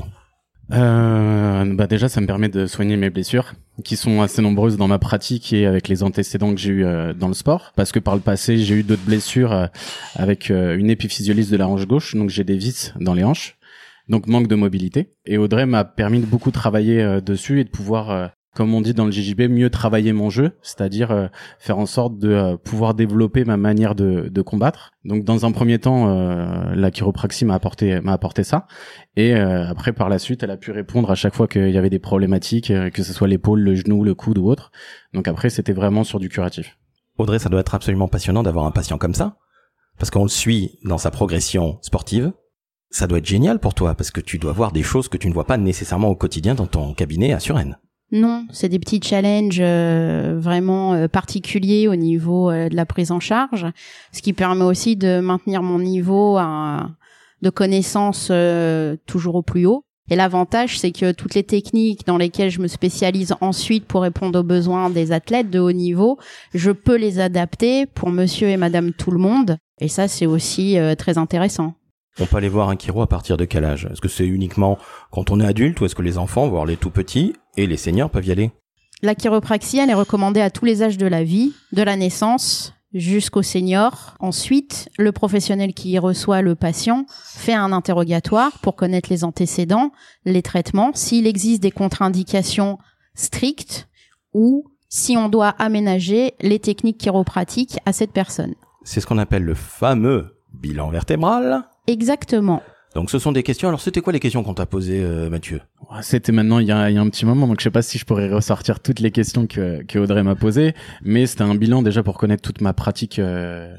Euh, 0.73 1.75
bah 1.75 1.87
déjà, 1.87 2.09
ça 2.09 2.21
me 2.21 2.27
permet 2.27 2.49
de 2.49 2.67
soigner 2.67 2.97
mes 2.97 3.11
blessures, 3.11 3.55
qui 3.85 3.97
sont 3.97 4.23
assez 4.23 4.41
nombreuses 4.41 4.77
dans 4.77 4.89
ma 4.89 4.99
pratique 4.99 5.53
et 5.53 5.67
avec 5.67 5.89
les 5.89 6.03
antécédents 6.03 6.55
que 6.55 6.61
j'ai 6.61 6.71
eu 6.71 6.85
euh, 6.85 7.13
dans 7.13 7.29
le 7.29 7.35
sport. 7.35 7.73
Parce 7.77 7.93
que 7.93 7.99
par 7.99 8.15
le 8.15 8.21
passé, 8.21 8.59
j'ai 8.59 8.77
eu 8.77 8.83
d'autres 8.83 9.05
blessures 9.05 9.53
euh, 9.53 9.67
avec 10.15 10.51
une 10.51 10.89
épiphysiolyse 10.89 11.51
de 11.51 11.57
la 11.57 11.69
hanche 11.69 11.87
gauche, 11.87 12.15
donc 12.15 12.31
j'ai 12.31 12.45
des 12.45 12.57
vis 12.57 12.95
dans 13.01 13.15
les 13.15 13.25
hanches 13.25 13.57
donc 14.09 14.27
manque 14.27 14.49
de 14.49 14.55
mobilité. 14.55 15.15
Et 15.27 15.39
Audrey 15.39 15.67
m'a 15.67 15.85
permis 15.85 16.21
de 16.21 16.27
beaucoup 16.27 16.51
travailler 16.51 17.03
euh, 17.03 17.21
dessus 17.21 17.61
et 17.61 17.65
de 17.65 17.71
pouvoir, 17.71 18.11
euh, 18.11 18.27
comme 18.55 18.75
on 18.75 18.81
dit 18.81 18.95
dans 18.95 19.07
le 19.07 19.13
JJB, 19.13 19.43
mieux 19.43 19.71
travailler 19.71 20.13
mon 20.13 20.29
jeu, 20.31 20.53
c'est-à-dire 20.63 21.11
euh, 21.11 21.29
faire 21.59 21.79
en 21.79 21.87
sorte 21.87 22.19
de 22.19 22.57
pouvoir 22.57 22.95
développer 22.95 23.45
ma 23.45 23.57
manière 23.57 23.95
de, 23.95 24.29
de, 24.29 24.43
combattre. 24.43 24.91
Donc 25.05 25.25
dans 25.25 25.47
un 25.47 25.53
premier 25.53 25.79
temps, 25.79 26.07
la 26.75 26.91
chiropraxie 26.91 27.45
m'a 27.45 27.55
apporté 27.55 28.01
m'a 28.01 28.13
apporté 28.13 28.45
ça, 28.45 28.67
et 29.17 29.35
après 29.35 29.93
par 29.93 30.09
la 30.09 30.19
suite, 30.19 30.43
elle 30.43 30.51
a 30.51 30.57
pu 30.57 30.71
répondre 30.71 31.11
à 31.11 31.15
chaque 31.15 31.35
fois 31.35 31.49
qu'il 31.49 31.71
y 31.71 31.79
avait 31.79 31.91
des 31.91 31.99
problématiques, 31.99 32.73
que 32.93 33.03
ce 33.03 33.13
soit 33.13 33.27
l'épaule, 33.27 33.61
le 33.61 33.75
genou, 33.75 34.05
le 34.05 34.15
coude 34.15 34.39
ou 34.39 34.49
autre. 34.49 34.71
Donc 35.13 35.27
après, 35.29 35.51
c'était 35.51 35.73
vraiment 35.73 36.05
sur 36.05 36.21
du 36.21 36.29
curatif. 36.29 36.79
Audrey, 37.19 37.39
ça 37.39 37.49
doit 37.49 37.61
être 37.61 37.75
absolument 37.75 38.09
passionnant 38.09 38.43
d'avoir 38.43 38.67
un 38.67 38.71
patient 38.71 38.99
comme 38.99 39.15
ça, 39.15 39.39
parce 39.99 40.11
qu'on 40.11 40.25
le 40.25 40.29
suit 40.29 40.79
dans 40.85 40.99
sa 40.99 41.11
progression 41.11 41.79
sportive, 41.83 42.33
ça 42.93 43.07
doit 43.07 43.19
être 43.19 43.27
génial 43.27 43.59
pour 43.59 43.75
toi 43.75 43.95
parce 43.95 44.11
que 44.11 44.21
tu 44.21 44.39
dois 44.39 44.53
voir 44.53 44.71
des 44.71 44.83
choses 44.83 45.09
que 45.09 45.17
tu 45.17 45.29
ne 45.29 45.35
vois 45.35 45.47
pas 45.47 45.57
nécessairement 45.57 46.09
au 46.09 46.15
quotidien 46.15 46.55
dans 46.55 46.67
ton 46.67 46.95
cabinet 46.95 47.33
à 47.33 47.41
Suresnes. 47.41 47.79
Non, 48.13 48.47
c'est 48.53 48.69
des 48.69 48.79
petits 48.79 49.01
challenges 49.03 49.59
euh, 49.59 50.39
vraiment 50.39 50.93
euh, 50.93 51.09
particuliers 51.09 51.89
au 51.89 51.97
niveau 51.97 52.51
euh, 52.51 52.69
de 52.69 52.77
la 52.77 52.85
prise 52.85 53.11
en 53.11 53.21
charge, 53.21 53.67
ce 54.13 54.21
qui 54.21 54.35
permet 54.35 54.65
aussi 54.65 54.97
de 54.97 55.21
maintenir 55.21 55.63
mon 55.63 55.79
niveau 55.79 56.39
de 57.41 57.51
connaissance 57.51 58.31
toujours 59.07 59.35
au 59.37 59.43
plus 59.43 59.67
haut. 59.67 59.85
Et 60.11 60.17
l'avantage, 60.17 60.79
c'est 60.79 60.93
que 60.93 61.13
toutes 61.13 61.35
les 61.35 61.43
techniques 61.43 62.07
dans 62.07 62.19
lesquelles 62.19 62.51
je 62.51 62.61
me 62.61 62.69
spécialise 62.69 63.35
ensuite 63.41 63.87
pour 63.87 64.03
répondre 64.03 64.39
aux 64.41 64.45
besoins 64.45 64.91
des 64.91 65.11
athlètes 65.11 65.49
de 65.49 65.59
haut 65.59 65.73
niveau, 65.73 66.19
je 66.53 66.71
peux 66.71 66.97
les 66.97 67.19
adapter 67.19 67.87
pour 67.87 68.11
monsieur 68.11 68.49
et 68.49 68.59
madame 68.59 68.93
tout 68.93 69.11
le 69.11 69.19
monde. 69.19 69.57
Et 69.81 69.89
ça, 69.89 70.07
c'est 70.07 70.27
aussi 70.27 70.77
très 70.99 71.19
intéressant. 71.19 71.75
On 72.21 72.27
peut 72.27 72.37
aller 72.37 72.49
voir 72.49 72.69
un 72.69 72.77
chiro 72.77 73.01
à 73.01 73.07
partir 73.07 73.37
de 73.37 73.45
quel 73.45 73.65
âge? 73.65 73.89
Est-ce 73.91 74.01
que 74.01 74.09
c'est 74.09 74.27
uniquement 74.27 74.79
quand 75.11 75.31
on 75.31 75.41
est 75.41 75.47
adulte 75.47 75.81
ou 75.81 75.87
est-ce 75.87 75.95
que 75.95 76.03
les 76.03 76.19
enfants, 76.19 76.49
voire 76.49 76.67
les 76.67 76.77
tout 76.77 76.91
petits 76.91 77.33
et 77.57 77.67
les 77.67 77.77
seniors 77.77 78.11
peuvent 78.11 78.27
y 78.27 78.33
aller? 78.33 78.51
La 79.01 79.15
chiropraxie, 79.15 79.79
elle 79.79 79.91
est 79.91 79.95
recommandée 79.95 80.41
à 80.41 80.51
tous 80.51 80.65
les 80.65 80.83
âges 80.83 80.99
de 80.99 81.07
la 81.07 81.25
vie, 81.25 81.55
de 81.73 81.83
la 81.83 81.97
naissance 81.97 82.75
jusqu'au 82.93 83.43
senior. 83.43 84.15
Ensuite, 84.21 84.91
le 84.99 85.11
professionnel 85.11 85.73
qui 85.73 85.99
reçoit 85.99 86.43
le 86.43 86.55
patient 86.55 87.07
fait 87.09 87.55
un 87.55 87.73
interrogatoire 87.73 88.59
pour 88.59 88.77
connaître 88.77 89.09
les 89.11 89.25
antécédents, 89.25 89.91
les 90.25 90.43
traitements, 90.43 90.93
s'il 90.95 91.27
existe 91.27 91.63
des 91.63 91.71
contre-indications 91.71 92.79
strictes 93.15 93.89
ou 94.35 94.67
si 94.89 95.17
on 95.17 95.31
doit 95.31 95.49
aménager 95.49 96.35
les 96.41 96.59
techniques 96.59 96.99
chiropratiques 96.99 97.79
à 97.87 97.95
cette 97.95 98.13
personne. 98.13 98.55
C'est 98.85 99.01
ce 99.01 99.07
qu'on 99.07 99.19
appelle 99.19 99.45
le 99.45 99.55
fameux 99.55 100.39
bilan 100.53 100.91
vertébral. 100.91 101.65
Exactement. 101.93 102.63
Donc 102.95 103.11
ce 103.11 103.19
sont 103.19 103.33
des 103.33 103.43
questions. 103.43 103.69
Alors 103.69 103.81
c'était 103.81 104.01
quoi 104.01 104.13
les 104.13 104.21
questions 104.21 104.43
qu'on 104.43 104.55
t'a 104.55 104.67
posées, 104.67 105.03
euh, 105.03 105.29
Mathieu? 105.29 105.61
C'était 106.01 106.33
maintenant 106.33 106.59
il 106.59 106.67
y, 106.67 106.73
a, 106.73 106.91
il 106.91 106.95
y, 106.95 106.99
a, 106.99 107.03
un 107.03 107.09
petit 107.09 107.27
moment, 107.27 107.47
donc 107.47 107.61
je 107.61 107.65
sais 107.65 107.71
pas 107.71 107.83
si 107.83 107.99
je 107.99 108.05
pourrais 108.07 108.31
ressortir 108.31 108.81
toutes 108.81 109.01
les 109.01 109.11
questions 109.11 109.47
que, 109.47 109.83
que 109.83 109.99
Audrey 109.99 110.23
m'a 110.23 110.35
posées, 110.35 110.75
mais 111.03 111.27
c'était 111.27 111.43
un 111.43 111.55
bilan 111.55 111.83
déjà 111.83 112.03
pour 112.03 112.17
connaître 112.17 112.43
toute 112.43 112.63
ma 112.63 112.73
pratique 112.73 113.19
euh, 113.19 113.75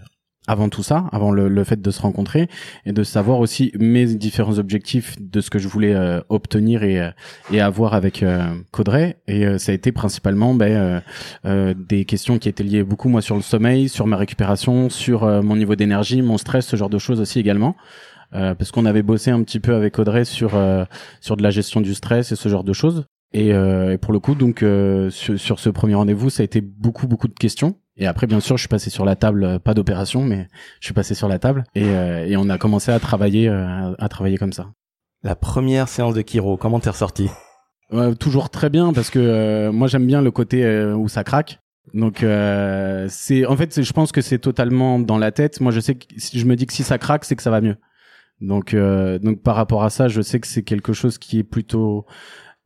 avant 0.48 0.70
tout 0.70 0.84
ça, 0.84 1.06
avant 1.12 1.32
le, 1.32 1.48
le, 1.48 1.64
fait 1.64 1.82
de 1.82 1.92
se 1.92 2.02
rencontrer 2.02 2.50
et 2.86 2.92
de 2.92 3.04
savoir 3.04 3.40
aussi 3.40 3.72
mes 3.80 4.06
différents 4.06 4.60
objectifs 4.60 5.16
de 5.20 5.42
ce 5.42 5.50
que 5.50 5.60
je 5.60 5.68
voulais 5.68 5.94
euh, 5.96 6.20
obtenir 6.30 6.84
et, 6.84 7.10
et 7.52 7.62
avoir 7.62 7.94
avec 7.94 8.24
euh, 8.24 8.54
Caudray. 8.72 9.16
Et 9.28 9.58
ça 9.58 9.72
a 9.72 9.76
été 9.76 9.92
principalement 9.92 10.54
ben, 10.54 11.02
des 11.44 12.06
questions 12.06 12.40
qui 12.40 12.50
étaient 12.50 12.64
liées 12.64 12.84
beaucoup 12.84 13.10
moi 13.10 13.22
sur 13.22 13.36
le 13.36 13.42
sommeil, 13.42 13.90
sur 13.90 14.08
ma 14.08 14.18
récupération, 14.18 14.90
sur 14.90 15.26
mon 15.44 15.56
niveau 15.56 15.76
d'énergie, 15.76 16.22
mon 16.22 16.38
stress, 16.38 16.68
ce 16.68 16.76
genre 16.76 16.90
de 16.90 17.00
choses 17.00 17.20
aussi 17.22 17.40
également. 17.40 17.76
euh, 18.36 18.56
parce 18.56 18.72
qu'on 18.72 18.86
avait 18.86 19.04
bossé 19.04 19.32
un 19.32 19.44
petit 19.44 19.60
peu 19.60 19.76
avec 19.76 20.00
Audrey 20.00 20.26
sur 20.26 20.56
euh, 20.56 20.86
sur 21.22 21.38
de 21.38 21.44
la 21.44 21.52
gestion 21.52 21.82
du 21.82 21.94
stress 21.94 22.32
et 22.32 22.36
ce 22.36 22.50
genre 22.50 22.64
de 22.64 22.74
choses. 22.74 23.06
Et, 23.36 23.48
et 23.50 23.98
pour 23.98 24.14
le 24.14 24.20
coup, 24.20 24.36
donc 24.36 24.64
sur, 25.10 25.40
sur, 25.40 25.60
ce 25.60 25.70
premier 25.72 25.96
rendez-vous, 25.96 26.30
ça 26.30 26.42
a 26.42 26.44
été 26.44 26.62
beaucoup 26.62 27.08
beaucoup 27.08 27.28
de 27.28 27.34
questions. 27.34 27.76
Et 27.98 28.08
après, 28.08 28.28
bien 28.28 28.40
sûr, 28.40 28.58
je 28.58 28.62
suis 28.62 28.70
passé 28.70 28.90
sur 28.90 29.06
la 29.06 29.16
table, 29.16 29.60
pas 29.60 29.74
d'opération, 29.74 30.24
mais 30.24 30.48
je 30.80 30.88
suis 30.88 30.94
passé 30.94 31.14
sur 31.14 31.28
la 31.28 31.40
table 31.40 31.64
et, 31.76 31.86
et 31.86 32.38
on 32.38 32.50
a 32.50 32.58
commencé 32.58 32.92
à 32.92 33.00
travailler 33.00 33.48
à 33.48 34.10
travailler 34.10 34.38
comme 34.38 34.54
ça. 34.54 34.72
La 35.24 35.36
première 35.36 35.88
séance 35.88 36.14
de 36.16 36.22
Kiro, 36.22 36.58
comment 36.58 36.80
t'es 36.80 36.90
ressorti? 36.90 37.30
Toujours 38.20 38.50
très 38.50 38.70
bien 38.70 38.92
parce 38.92 39.10
que 39.12 39.20
euh, 39.20 39.72
moi 39.72 39.88
j'aime 39.88 40.08
bien 40.08 40.22
le 40.22 40.32
côté 40.32 40.66
euh, 40.66 40.96
où 40.96 41.08
ça 41.08 41.24
craque. 41.24 41.60
Donc 41.94 42.24
euh, 42.24 43.06
c'est 43.10 43.46
en 43.46 43.56
fait 43.56 43.84
je 43.84 43.94
pense 43.94 44.12
que 44.12 44.22
c'est 44.22 44.40
totalement 44.40 44.98
dans 44.98 45.20
la 45.20 45.32
tête. 45.32 45.62
Moi 45.62 45.72
je 45.72 45.80
sais 45.80 45.96
que 45.96 46.06
si 46.18 46.40
je 46.40 46.46
me 46.46 46.56
dis 46.56 46.66
que 46.66 46.74
si 46.74 46.84
ça 46.84 46.98
craque 46.98 47.24
c'est 47.24 47.36
que 47.36 47.44
ça 47.44 47.52
va 47.52 47.62
mieux. 47.62 47.78
Donc 48.42 48.76
donc 48.76 49.44
par 49.44 49.56
rapport 49.56 49.84
à 49.84 49.90
ça 49.92 50.08
je 50.08 50.22
sais 50.22 50.40
que 50.40 50.48
c'est 50.48 50.64
quelque 50.64 50.92
chose 50.92 51.20
qui 51.20 51.40
est 51.40 51.44
plutôt 51.44 52.06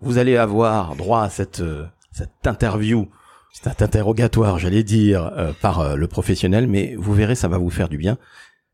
vous 0.00 0.18
allez 0.18 0.36
avoir 0.36 0.96
droit 0.96 1.22
à 1.22 1.30
cette, 1.30 1.60
euh, 1.60 1.86
cette 2.12 2.46
interview 2.46 3.08
cet 3.52 3.82
interrogatoire, 3.82 4.58
j'allais 4.58 4.84
dire, 4.84 5.32
euh, 5.36 5.52
par 5.60 5.80
euh, 5.80 5.96
le 5.96 6.06
professionnel, 6.06 6.66
mais 6.66 6.94
vous 6.96 7.14
verrez, 7.14 7.34
ça 7.34 7.48
va 7.48 7.58
vous 7.58 7.70
faire 7.70 7.88
du 7.88 7.98
bien. 7.98 8.18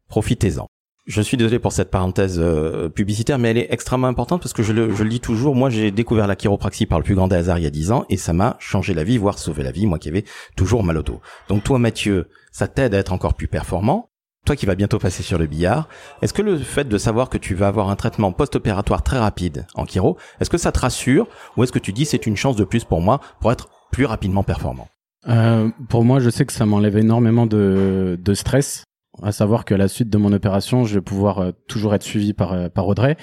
Profitez-en. 0.08 0.68
Je 1.06 1.20
suis 1.20 1.36
désolé 1.36 1.58
pour 1.58 1.72
cette 1.72 1.90
parenthèse 1.90 2.40
euh, 2.40 2.88
publicitaire, 2.88 3.38
mais 3.38 3.50
elle 3.50 3.58
est 3.58 3.66
extrêmement 3.70 4.06
importante 4.06 4.40
parce 4.40 4.54
que 4.54 4.62
je 4.62 4.72
le, 4.72 5.08
dis 5.08 5.20
toujours. 5.20 5.54
Moi, 5.54 5.68
j'ai 5.68 5.90
découvert 5.90 6.26
la 6.26 6.34
chiropraxie 6.34 6.86
par 6.86 6.98
le 6.98 7.04
plus 7.04 7.14
grand 7.14 7.28
des 7.28 7.36
hasards 7.36 7.58
il 7.58 7.64
y 7.64 7.66
a 7.66 7.70
10 7.70 7.92
ans 7.92 8.06
et 8.08 8.16
ça 8.16 8.32
m'a 8.32 8.56
changé 8.58 8.94
la 8.94 9.04
vie, 9.04 9.18
voire 9.18 9.38
sauvé 9.38 9.62
la 9.62 9.70
vie, 9.70 9.86
moi 9.86 9.98
qui 9.98 10.08
avais 10.08 10.24
toujours 10.56 10.82
mal 10.82 10.96
au 10.96 11.02
dos. 11.02 11.20
Donc 11.48 11.62
toi, 11.62 11.78
Mathieu, 11.78 12.30
ça 12.52 12.68
t'aide 12.68 12.94
à 12.94 12.98
être 12.98 13.12
encore 13.12 13.34
plus 13.34 13.48
performant. 13.48 14.08
Toi 14.46 14.56
qui 14.56 14.64
vas 14.64 14.74
bientôt 14.74 14.98
passer 14.98 15.22
sur 15.22 15.38
le 15.38 15.46
billard, 15.46 15.88
est-ce 16.22 16.32
que 16.32 16.42
le 16.42 16.56
fait 16.56 16.88
de 16.88 16.98
savoir 16.98 17.28
que 17.28 17.38
tu 17.38 17.54
vas 17.54 17.68
avoir 17.68 17.90
un 17.90 17.96
traitement 17.96 18.32
post-opératoire 18.32 19.02
très 19.02 19.18
rapide 19.18 19.66
en 19.74 19.86
chiro, 19.86 20.16
est-ce 20.40 20.50
que 20.50 20.58
ça 20.58 20.72
te 20.72 20.78
rassure 20.78 21.26
ou 21.56 21.64
est-ce 21.64 21.72
que 21.72 21.78
tu 21.78 21.92
dis 21.92 22.06
c'est 22.06 22.26
une 22.26 22.36
chance 22.36 22.56
de 22.56 22.64
plus 22.64 22.84
pour 22.84 23.02
moi 23.02 23.20
pour 23.40 23.52
être 23.52 23.68
plus 23.92 24.06
rapidement 24.06 24.42
performant? 24.42 24.88
Euh, 25.28 25.68
Pour 25.88 26.04
moi, 26.04 26.18
je 26.20 26.30
sais 26.30 26.46
que 26.46 26.52
ça 26.52 26.64
m'enlève 26.64 26.96
énormément 26.96 27.46
de 27.46 28.34
stress 28.34 28.84
à 29.22 29.32
savoir 29.32 29.64
que 29.64 29.74
la 29.74 29.88
suite 29.88 30.10
de 30.10 30.18
mon 30.18 30.32
opération, 30.32 30.84
je 30.84 30.94
vais 30.94 31.00
pouvoir 31.00 31.38
euh, 31.38 31.52
toujours 31.68 31.94
être 31.94 32.02
suivi 32.02 32.32
par, 32.32 32.52
euh, 32.52 32.68
par 32.68 32.86
Audrey. 32.86 33.16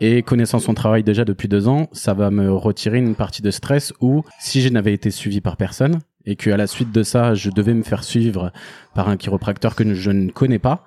Et 0.00 0.22
connaissant 0.22 0.58
son 0.58 0.74
travail 0.74 1.02
déjà 1.02 1.24
depuis 1.24 1.48
deux 1.48 1.68
ans, 1.68 1.88
ça 1.92 2.14
va 2.14 2.30
me 2.30 2.52
retirer 2.52 2.98
une 2.98 3.14
partie 3.14 3.42
de 3.42 3.50
stress 3.50 3.92
où 4.00 4.22
si 4.40 4.60
je 4.60 4.68
n'avais 4.68 4.92
été 4.92 5.10
suivi 5.10 5.40
par 5.40 5.56
personne 5.56 5.98
et 6.24 6.36
que 6.36 6.50
à 6.50 6.56
la 6.56 6.66
suite 6.66 6.92
de 6.92 7.02
ça, 7.02 7.34
je 7.34 7.50
devais 7.50 7.74
me 7.74 7.82
faire 7.82 8.04
suivre 8.04 8.52
par 8.94 9.08
un 9.08 9.16
chiropracteur 9.16 9.74
que 9.74 9.94
je 9.94 10.10
ne 10.10 10.30
connais 10.30 10.58
pas, 10.60 10.84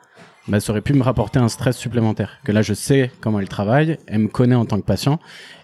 bah, 0.48 0.60
ça 0.60 0.72
aurait 0.72 0.82
pu 0.82 0.94
me 0.94 1.04
rapporter 1.04 1.40
un 1.40 1.50
stress 1.50 1.76
supplémentaire. 1.76 2.40
Que 2.44 2.52
là, 2.52 2.62
je 2.62 2.74
sais 2.74 3.12
comment 3.20 3.40
elle 3.40 3.50
travaille, 3.50 3.98
elle 4.08 4.20
me 4.20 4.28
connaît 4.28 4.56
en 4.56 4.66
tant 4.66 4.80
que 4.80 4.86
patient, 4.86 5.20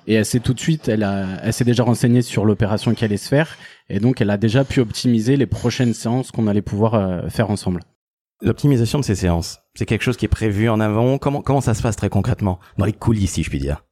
et 0.07 0.15
elle 0.15 0.25
sait 0.25 0.39
tout 0.39 0.53
de 0.53 0.59
suite, 0.59 0.89
elle, 0.89 1.07
elle 1.43 1.53
s'est 1.53 1.63
déjà 1.63 1.83
renseignée 1.83 2.21
sur 2.21 2.45
l'opération 2.45 2.93
qu'elle 2.93 3.11
allait 3.11 3.17
se 3.17 3.29
faire, 3.29 3.57
et 3.89 3.99
donc 3.99 4.21
elle 4.21 4.29
a 4.29 4.37
déjà 4.37 4.63
pu 4.63 4.79
optimiser 4.79 5.37
les 5.37 5.45
prochaines 5.45 5.93
séances 5.93 6.31
qu'on 6.31 6.47
allait 6.47 6.61
pouvoir 6.61 6.95
euh, 6.95 7.29
faire 7.29 7.51
ensemble. 7.51 7.81
L'optimisation 8.41 8.99
de 8.99 9.03
ces 9.03 9.15
séances, 9.15 9.59
c'est 9.75 9.85
quelque 9.85 10.01
chose 10.01 10.17
qui 10.17 10.25
est 10.25 10.29
prévu 10.29 10.67
en 10.69 10.79
avant. 10.79 11.17
Comment 11.17 11.41
comment 11.41 11.61
ça 11.61 11.73
se 11.73 11.81
passe 11.83 11.95
très 11.95 12.09
concrètement 12.09 12.59
dans 12.77 12.85
les 12.85 12.93
coulisses, 12.93 13.33
si 13.33 13.43
je 13.43 13.49
puis 13.49 13.59
dire? 13.59 13.83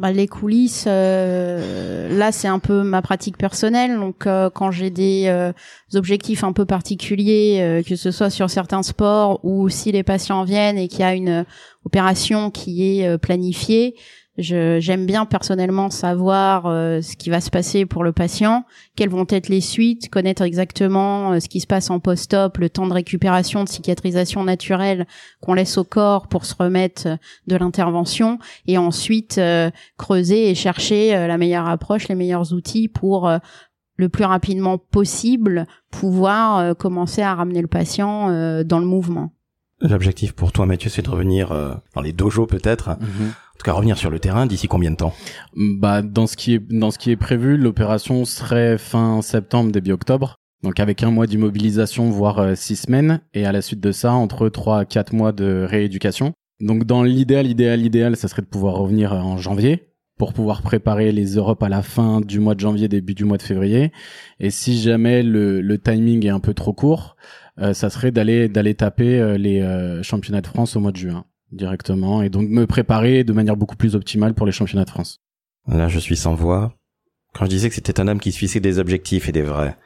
Bah, 0.00 0.10
les 0.10 0.26
coulisses, 0.26 0.86
euh, 0.88 2.08
là 2.18 2.32
c'est 2.32 2.48
un 2.48 2.58
peu 2.58 2.82
ma 2.82 3.00
pratique 3.00 3.38
personnelle. 3.38 3.94
Donc 3.94 4.26
euh, 4.26 4.50
quand 4.50 4.72
j'ai 4.72 4.90
des 4.90 5.26
euh, 5.28 5.52
objectifs 5.94 6.42
un 6.42 6.52
peu 6.52 6.64
particuliers, 6.64 7.84
que 7.86 7.94
ce 7.94 8.10
soit 8.10 8.30
sur 8.30 8.50
certains 8.50 8.82
sports 8.82 9.38
ou 9.44 9.68
si 9.68 9.92
les 9.92 10.02
patients 10.02 10.42
viennent 10.42 10.78
et 10.78 10.88
qu'il 10.88 11.00
y 11.00 11.04
a 11.04 11.14
une 11.14 11.44
opération 11.84 12.50
qui 12.50 12.98
est 12.98 13.18
planifiée, 13.18 13.94
j'aime 14.36 15.06
bien 15.06 15.26
personnellement 15.26 15.90
savoir 15.90 16.66
euh, 16.66 17.00
ce 17.00 17.16
qui 17.16 17.30
va 17.30 17.40
se 17.40 17.50
passer 17.50 17.86
pour 17.86 18.02
le 18.02 18.12
patient, 18.12 18.64
quelles 18.96 19.08
vont 19.08 19.26
être 19.28 19.48
les 19.48 19.60
suites, 19.60 20.10
connaître 20.10 20.42
exactement 20.42 21.32
euh, 21.32 21.40
ce 21.40 21.48
qui 21.48 21.60
se 21.60 21.66
passe 21.66 21.90
en 21.90 22.00
post-op, 22.00 22.58
le 22.58 22.68
temps 22.68 22.86
de 22.86 22.92
récupération, 22.92 23.62
de 23.62 23.68
cicatrisation 23.68 24.42
naturelle 24.42 25.06
qu'on 25.40 25.54
laisse 25.54 25.78
au 25.78 25.84
corps 25.84 26.26
pour 26.26 26.46
se 26.46 26.54
remettre 26.58 27.18
de 27.46 27.56
l'intervention, 27.56 28.38
et 28.66 28.76
ensuite 28.76 29.38
euh, 29.38 29.70
creuser 29.98 30.50
et 30.50 30.54
chercher 30.54 31.12
la 31.12 31.38
meilleure 31.38 31.68
approche, 31.68 32.08
les 32.08 32.14
meilleurs 32.14 32.52
outils 32.52 32.88
pour 32.88 33.30
le 33.96 34.08
plus 34.08 34.24
rapidement 34.24 34.78
possible 34.78 35.66
pouvoir 35.90 36.76
commencer 36.76 37.22
à 37.22 37.34
ramener 37.34 37.60
le 37.60 37.68
patient 37.68 38.28
dans 38.64 38.78
le 38.78 38.86
mouvement. 38.86 39.32
L'objectif 39.80 40.32
pour 40.32 40.52
toi, 40.52 40.66
Mathieu, 40.66 40.90
c'est 40.90 41.02
de 41.02 41.10
revenir 41.10 41.50
dans 41.94 42.00
les 42.00 42.12
dojos 42.12 42.46
peut-être. 42.46 42.90
Mhm. 43.00 43.32
En 43.54 43.58
tout 43.58 43.64
cas, 43.64 43.72
revenir 43.72 43.96
sur 43.96 44.10
le 44.10 44.18
terrain 44.18 44.46
d'ici 44.46 44.66
combien 44.66 44.90
de 44.90 44.96
temps? 44.96 45.14
Bah, 45.56 46.02
dans 46.02 46.26
ce 46.26 46.36
qui 46.36 46.54
est 46.54 46.72
dans 46.72 46.90
ce 46.90 46.98
qui 46.98 47.10
est 47.12 47.16
prévu, 47.16 47.56
l'opération 47.56 48.24
serait 48.24 48.78
fin 48.78 49.22
septembre 49.22 49.70
début 49.70 49.92
octobre. 49.92 50.36
Donc 50.64 50.80
avec 50.80 51.02
un 51.02 51.10
mois 51.10 51.26
d'immobilisation, 51.26 52.10
voire 52.10 52.38
euh, 52.38 52.54
six 52.54 52.76
semaines, 52.76 53.20
et 53.32 53.44
à 53.44 53.52
la 53.52 53.62
suite 53.62 53.80
de 53.80 53.92
ça, 53.92 54.12
entre 54.12 54.48
trois 54.48 54.80
à 54.80 54.84
quatre 54.84 55.12
mois 55.12 55.32
de 55.32 55.66
rééducation. 55.68 56.32
Donc 56.60 56.84
dans 56.84 57.02
l'idéal, 57.02 57.46
idéal, 57.46 57.82
idéal, 57.82 58.16
ça 58.16 58.28
serait 58.28 58.42
de 58.42 58.46
pouvoir 58.46 58.74
revenir 58.74 59.12
en 59.12 59.36
janvier 59.36 59.90
pour 60.16 60.32
pouvoir 60.32 60.62
préparer 60.62 61.12
les 61.12 61.34
Europes 61.34 61.62
à 61.62 61.68
la 61.68 61.82
fin 61.82 62.20
du 62.20 62.40
mois 62.40 62.54
de 62.54 62.60
janvier, 62.60 62.88
début 62.88 63.14
du 63.14 63.24
mois 63.24 63.36
de 63.36 63.42
février. 63.42 63.92
Et 64.40 64.50
si 64.50 64.80
jamais 64.80 65.22
le, 65.22 65.60
le 65.60 65.78
timing 65.78 66.24
est 66.24 66.30
un 66.30 66.40
peu 66.40 66.54
trop 66.54 66.72
court, 66.72 67.16
euh, 67.60 67.74
ça 67.74 67.90
serait 67.90 68.10
d'aller 68.10 68.48
d'aller 68.48 68.74
taper 68.74 69.20
euh, 69.20 69.36
les 69.36 70.02
championnats 70.02 70.40
de 70.40 70.46
France 70.46 70.76
au 70.76 70.80
mois 70.80 70.92
de 70.92 70.96
juin 70.96 71.24
directement 71.52 72.22
et 72.22 72.28
donc 72.30 72.48
me 72.48 72.66
préparer 72.66 73.24
de 73.24 73.32
manière 73.32 73.56
beaucoup 73.56 73.76
plus 73.76 73.94
optimale 73.94 74.34
pour 74.34 74.46
les 74.46 74.52
championnats 74.52 74.84
de 74.84 74.90
France. 74.90 75.20
Là, 75.68 75.88
je 75.88 75.98
suis 75.98 76.16
sans 76.16 76.34
voix. 76.34 76.74
Quand 77.34 77.44
je 77.46 77.50
disais 77.50 77.68
que 77.68 77.74
c'était 77.74 78.00
un 78.00 78.08
homme 78.08 78.20
qui 78.20 78.32
se 78.32 78.38
fixait 78.38 78.60
des 78.60 78.78
objectifs 78.78 79.28
et 79.28 79.32
des 79.32 79.42
vrais. 79.42 79.76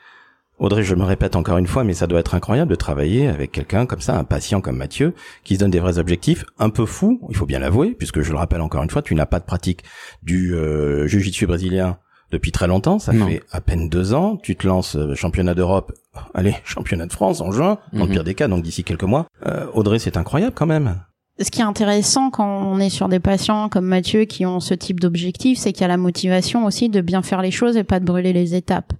Audrey, 0.59 0.83
je 0.83 0.97
me 0.97 1.05
répète 1.05 1.37
encore 1.37 1.57
une 1.59 1.69
fois, 1.69 1.85
mais 1.85 1.95
ça 1.95 2.09
doit 2.09 2.19
être 2.19 2.35
incroyable 2.35 2.71
de 2.71 2.75
travailler 2.75 3.29
avec 3.29 3.53
quelqu'un 3.53 3.87
comme 3.87 4.01
ça, 4.01 4.19
un 4.19 4.25
patient 4.25 4.61
comme 4.61 4.77
Mathieu, 4.77 5.15
qui 5.45 5.55
se 5.55 5.61
donne 5.61 5.71
des 5.71 5.79
vrais 5.79 5.99
objectifs, 6.01 6.45
un 6.59 6.69
peu 6.69 6.85
fou, 6.85 7.21
il 7.31 7.37
faut 7.37 7.47
bien 7.47 7.61
l'avouer, 7.61 7.95
puisque 7.95 8.23
je 8.23 8.33
le 8.33 8.39
rappelle 8.39 8.61
encore 8.61 8.83
une 8.83 8.91
fois, 8.91 9.01
tu 9.01 9.15
n'as 9.15 9.25
pas 9.27 9.39
de 9.39 9.45
pratique 9.45 9.85
du 10.25 10.57
euh, 10.57 11.07
jiu-jitsu 11.07 11.47
brésilien 11.47 11.99
depuis 12.33 12.51
très 12.51 12.67
longtemps, 12.67 12.99
ça 12.99 13.13
Non. 13.13 13.29
fait 13.29 13.43
à 13.53 13.61
peine 13.61 13.89
deux 13.89 14.13
ans, 14.15 14.37
tu 14.37 14.57
te 14.57 14.67
lances 14.67 14.97
euh, 14.97 15.15
championnat 15.15 15.55
d'Europe, 15.55 15.93
allez, 16.35 16.57
championnat 16.65 17.07
de 17.07 17.13
France 17.13 17.41
en 17.41 17.53
juin, 17.53 17.79
dans 17.93 18.01
le 18.01 18.07
Mhm. 18.07 18.11
pire 18.13 18.25
des 18.25 18.35
cas, 18.35 18.49
donc 18.49 18.65
d'ici 18.65 18.83
quelques 18.83 19.05
mois. 19.05 19.27
Euh, 19.47 19.67
Audrey, 19.75 20.01
c'est 20.01 20.17
incroyable 20.17 20.55
quand 20.57 20.67
même. 20.67 21.01
Ce 21.41 21.51
qui 21.53 21.61
est 21.61 21.65
intéressant 21.65 22.31
quand 22.31 22.63
on 22.67 22.81
est 22.81 22.91
sur 22.91 23.09
des 23.09 23.21
patients 23.21 23.69
comme 23.69 23.87
Mathieu 23.87 24.25
qui 24.25 24.45
ont 24.45 24.59
ce 24.59 24.75
type 24.75 24.99
d'objectif, 24.99 25.59
c'est 25.59 25.73
qu'il 25.73 25.83
y 25.83 25.85
a 25.85 25.89
la 25.89 25.97
motivation 25.97 26.65
aussi 26.65 26.89
de 26.89 27.01
bien 27.01 27.23
faire 27.23 27.43
les 27.43 27.53
choses 27.53 27.77
et 27.77 27.85
pas 27.85 28.01
de 28.01 28.05
brûler 28.05 28.33
les 28.33 28.57
étapes. 28.57 28.93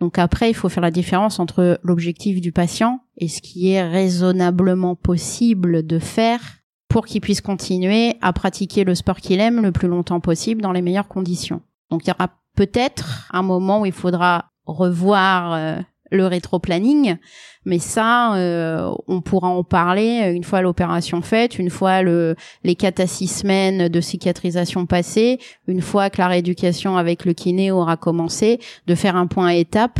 Donc 0.00 0.18
après, 0.18 0.48
il 0.48 0.54
faut 0.54 0.70
faire 0.70 0.82
la 0.82 0.90
différence 0.90 1.38
entre 1.38 1.78
l'objectif 1.82 2.40
du 2.40 2.50
patient 2.50 3.00
et 3.18 3.28
ce 3.28 3.42
qui 3.42 3.72
est 3.72 3.86
raisonnablement 3.86 4.96
possible 4.96 5.86
de 5.86 5.98
faire 5.98 6.40
pour 6.88 7.04
qu'il 7.04 7.20
puisse 7.20 7.42
continuer 7.42 8.16
à 8.22 8.32
pratiquer 8.32 8.84
le 8.84 8.94
sport 8.94 9.20
qu'il 9.20 9.40
aime 9.40 9.60
le 9.60 9.70
plus 9.70 9.88
longtemps 9.88 10.20
possible 10.20 10.62
dans 10.62 10.72
les 10.72 10.82
meilleures 10.82 11.08
conditions. 11.08 11.60
Donc 11.90 12.06
il 12.06 12.08
y 12.08 12.12
aura 12.12 12.30
peut-être 12.56 13.28
un 13.32 13.42
moment 13.42 13.82
où 13.82 13.86
il 13.86 13.92
faudra 13.92 14.46
revoir 14.64 15.52
euh, 15.52 15.80
le 16.12 16.26
rétro-planning, 16.26 17.16
mais 17.64 17.78
ça, 17.78 18.34
euh, 18.36 18.92
on 19.08 19.20
pourra 19.20 19.48
en 19.48 19.64
parler 19.64 20.32
une 20.34 20.44
fois 20.44 20.62
l'opération 20.62 21.22
faite, 21.22 21.58
une 21.58 21.70
fois 21.70 22.02
le, 22.02 22.36
les 22.64 22.74
4 22.74 23.00
à 23.00 23.06
6 23.06 23.26
semaines 23.28 23.88
de 23.88 24.00
cicatrisation 24.00 24.86
passées, 24.86 25.38
une 25.66 25.80
fois 25.80 26.10
que 26.10 26.18
la 26.18 26.28
rééducation 26.28 26.96
avec 26.96 27.24
le 27.24 27.32
kiné 27.32 27.70
aura 27.70 27.96
commencé, 27.96 28.60
de 28.86 28.94
faire 28.94 29.16
un 29.16 29.26
point 29.26 29.46
à 29.46 29.54
étape 29.54 29.98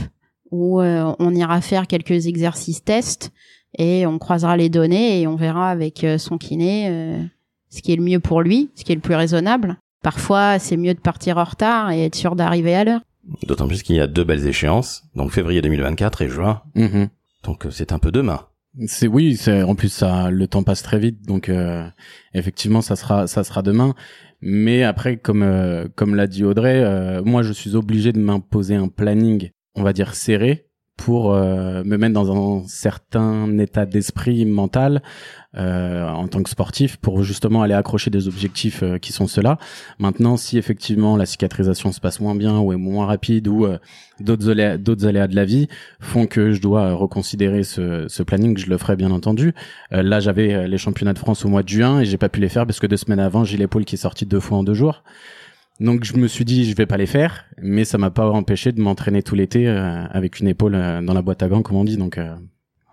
où 0.52 0.80
euh, 0.80 1.12
on 1.18 1.34
ira 1.34 1.60
faire 1.60 1.88
quelques 1.88 2.26
exercices 2.26 2.84
tests 2.84 3.32
et 3.78 4.06
on 4.06 4.18
croisera 4.18 4.56
les 4.56 4.68
données 4.68 5.20
et 5.20 5.26
on 5.26 5.34
verra 5.34 5.70
avec 5.70 6.04
euh, 6.04 6.18
son 6.18 6.38
kiné 6.38 6.88
euh, 6.90 7.22
ce 7.70 7.80
qui 7.80 7.92
est 7.92 7.96
le 7.96 8.02
mieux 8.02 8.20
pour 8.20 8.42
lui, 8.42 8.70
ce 8.74 8.84
qui 8.84 8.92
est 8.92 8.94
le 8.94 9.00
plus 9.00 9.14
raisonnable. 9.14 9.78
Parfois, 10.02 10.58
c'est 10.58 10.76
mieux 10.76 10.94
de 10.94 11.00
partir 11.00 11.38
en 11.38 11.44
retard 11.44 11.90
et 11.90 12.04
être 12.04 12.14
sûr 12.14 12.36
d'arriver 12.36 12.74
à 12.74 12.84
l'heure. 12.84 13.00
D'autant 13.46 13.68
plus 13.68 13.82
qu'il 13.82 13.96
y 13.96 14.00
a 14.00 14.06
deux 14.06 14.24
belles 14.24 14.46
échéances, 14.46 15.04
donc 15.14 15.30
février 15.30 15.62
2024 15.62 16.22
et 16.22 16.28
juin, 16.28 16.62
Mhm. 16.74 17.08
donc 17.44 17.66
euh, 17.66 17.70
c'est 17.70 17.92
un 17.92 17.98
peu 17.98 18.10
demain. 18.10 18.46
C'est 18.86 19.06
oui, 19.06 19.36
c'est 19.36 19.62
en 19.62 19.74
plus 19.74 19.90
ça, 19.90 20.30
le 20.30 20.46
temps 20.48 20.62
passe 20.62 20.82
très 20.82 20.98
vite, 20.98 21.26
donc 21.26 21.48
euh, 21.48 21.86
effectivement 22.34 22.80
ça 22.80 22.96
sera 22.96 23.26
ça 23.26 23.44
sera 23.44 23.62
demain. 23.62 23.94
Mais 24.40 24.82
après, 24.82 25.18
comme 25.18 25.42
euh, 25.42 25.86
comme 25.94 26.14
l'a 26.14 26.26
dit 26.26 26.42
Audrey, 26.42 26.82
euh, 26.82 27.22
moi 27.22 27.42
je 27.42 27.52
suis 27.52 27.76
obligé 27.76 28.12
de 28.12 28.18
m'imposer 28.18 28.74
un 28.74 28.88
planning, 28.88 29.50
on 29.76 29.82
va 29.82 29.92
dire 29.92 30.14
serré, 30.14 30.66
pour 30.96 31.32
euh, 31.32 31.84
me 31.84 31.96
mettre 31.96 32.14
dans 32.14 32.32
un 32.62 32.66
certain 32.66 33.56
état 33.58 33.86
d'esprit 33.86 34.44
mental 34.46 35.02
euh, 35.56 36.08
en 36.08 36.28
tant 36.28 36.42
que 36.42 36.50
sportif, 36.50 36.96
pour 36.96 37.22
justement 37.22 37.62
aller 37.62 37.74
accrocher 37.74 38.10
des 38.10 38.28
objectifs 38.28 38.82
euh, 38.82 38.98
qui 38.98 39.12
sont 39.12 39.26
ceux-là. 39.26 39.58
Maintenant, 39.98 40.36
si 40.36 40.58
effectivement 40.58 41.16
la 41.16 41.26
cicatrisation 41.26 41.92
se 41.92 42.00
passe 42.00 42.20
moins 42.20 42.34
bien 42.34 42.58
ou 42.58 42.72
est 42.72 42.76
moins 42.76 43.06
rapide 43.06 43.48
ou 43.48 43.66
euh, 43.66 43.78
d'autres 44.20 44.50
aléas, 44.50 44.78
aléas 45.04 45.28
de 45.28 45.36
la 45.36 45.44
vie 45.44 45.68
font 46.00 46.26
que 46.26 46.52
je 46.52 46.60
dois 46.60 46.82
euh, 46.82 46.94
reconsidérer 46.94 47.62
ce, 47.62 48.06
ce 48.08 48.22
planning, 48.22 48.56
je 48.56 48.70
le 48.70 48.78
ferai 48.78 48.96
bien 48.96 49.10
entendu. 49.10 49.54
Euh, 49.92 50.02
là, 50.02 50.20
j'avais 50.20 50.68
les 50.68 50.78
championnats 50.78 51.12
de 51.12 51.18
France 51.18 51.44
au 51.44 51.48
mois 51.48 51.62
de 51.62 51.68
juin 51.68 52.00
et 52.00 52.04
j'ai 52.04 52.18
pas 52.18 52.28
pu 52.28 52.40
les 52.40 52.48
faire 52.48 52.66
parce 52.66 52.80
que 52.80 52.86
deux 52.86 52.96
semaines 52.96 53.20
avant, 53.20 53.44
j'ai 53.44 53.56
l'épaule 53.56 53.84
qui 53.84 53.96
est 53.96 53.98
sortie 53.98 54.26
deux 54.26 54.40
fois 54.40 54.58
en 54.58 54.64
deux 54.64 54.74
jours. 54.74 55.02
Donc 55.80 56.04
je 56.04 56.16
me 56.16 56.28
suis 56.28 56.44
dit 56.44 56.64
je 56.70 56.76
vais 56.76 56.86
pas 56.86 56.96
les 56.96 57.06
faire, 57.06 57.44
mais 57.60 57.84
ça 57.84 57.98
m'a 57.98 58.10
pas 58.10 58.28
empêché 58.28 58.70
de 58.72 58.80
m'entraîner 58.80 59.22
tout 59.22 59.34
l'été 59.34 59.66
euh, 59.68 60.04
avec 60.10 60.38
une 60.38 60.48
épaule 60.48 60.74
euh, 60.74 61.02
dans 61.02 61.14
la 61.14 61.22
boîte 61.22 61.42
à 61.42 61.48
gants 61.48 61.62
comme 61.62 61.76
on 61.76 61.84
dit. 61.84 61.96
Donc 61.96 62.18
euh, 62.18 62.34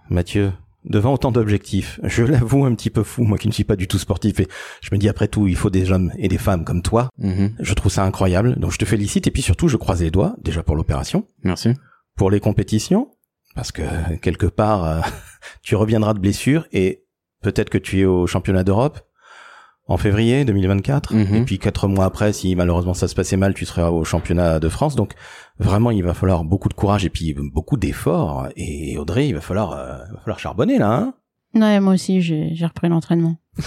Mathieu, 0.10 0.52
devant 0.86 1.14
autant 1.14 1.32
d'objectifs, 1.32 2.00
je 2.04 2.24
l'avoue 2.24 2.66
un 2.66 2.74
petit 2.76 2.90
peu 2.90 3.04
fou, 3.04 3.24
moi 3.24 3.38
qui 3.38 3.48
ne 3.48 3.54
suis 3.54 3.64
pas 3.64 3.76
du 3.76 3.88
tout 3.88 4.00
sportif, 4.00 4.40
et 4.40 4.48
je 4.82 4.90
me 4.92 4.98
dis 4.98 5.10
après 5.10 5.28
tout, 5.28 5.48
il 5.48 5.56
faut 5.56 5.70
des 5.70 5.92
hommes 5.92 6.12
et 6.18 6.28
des 6.28 6.38
femmes 6.38 6.64
comme 6.64 6.82
toi. 6.82 7.10
mhm. 7.18 7.56
Je 7.60 7.74
trouve 7.74 7.92
ça 7.92 8.04
incroyable, 8.04 8.56
donc 8.60 8.72
je 8.72 8.78
te 8.78 8.86
félicite, 8.86 9.28
et 9.28 9.32
puis 9.32 9.42
surtout, 9.42 9.68
je 9.68 9.78
croise 9.78 10.02
les 10.02 10.12
doigts, 10.12 10.36
déjà 10.42 10.64
pour 10.64 10.76
l'opération, 10.76 11.26
merci. 11.44 11.74
pour 12.16 12.32
les 12.32 12.40
compétitions, 12.40 13.12
parce 13.56 13.72
que 13.72 13.82
quelque 14.22 14.48
part, 14.48 14.84
euh, 14.84 15.02
tu 15.64 15.76
reviendras 15.76 16.14
de 16.14 16.20
blessure, 16.20 16.68
et 16.72 17.06
peut-être 17.42 17.70
que 17.70 17.78
tu 17.78 18.00
es 18.02 18.06
au 18.06 18.28
championnat 18.28 18.64
d'Europe 18.64 19.00
en 19.90 19.98
février 19.98 20.46
2024, 20.46 21.14
Mhm. 21.16 21.36
et 21.36 21.42
puis 21.44 21.60
quatre 21.60 21.88
mois 21.88 22.06
après, 22.06 22.32
si 22.32 22.56
malheureusement 22.56 22.94
ça 22.94 23.08
se 23.10 23.16
passait 23.16 23.36
mal, 23.38 23.54
tu 23.54 23.66
seras 23.66 23.90
au 23.90 24.04
championnat 24.06 24.60
de 24.60 24.70
France, 24.70 24.96
donc 24.96 25.14
vraiment, 25.60 25.92
il 25.92 26.04
va 26.04 26.14
falloir 26.14 26.44
beaucoup 26.46 26.70
de 26.70 26.74
courage 26.76 27.04
et 27.06 27.10
puis 27.10 27.36
beaucoup 27.54 27.76
d'efforts, 27.76 28.48
et 28.56 28.98
Audrey, 28.98 29.28
il 29.28 29.34
va 29.34 29.42
falloir, 29.42 29.74
euh, 29.74 29.98
il 30.08 30.14
va 30.14 30.20
falloir 30.22 30.40
charbonner 30.40 30.78
là, 30.78 30.94
hein? 30.96 31.14
Ouais, 31.56 31.80
moi 31.80 31.94
aussi, 31.96 32.22
j'ai 32.22 32.50
j'ai 32.54 32.66
repris 32.66 32.88
l'entraînement. 32.90 33.36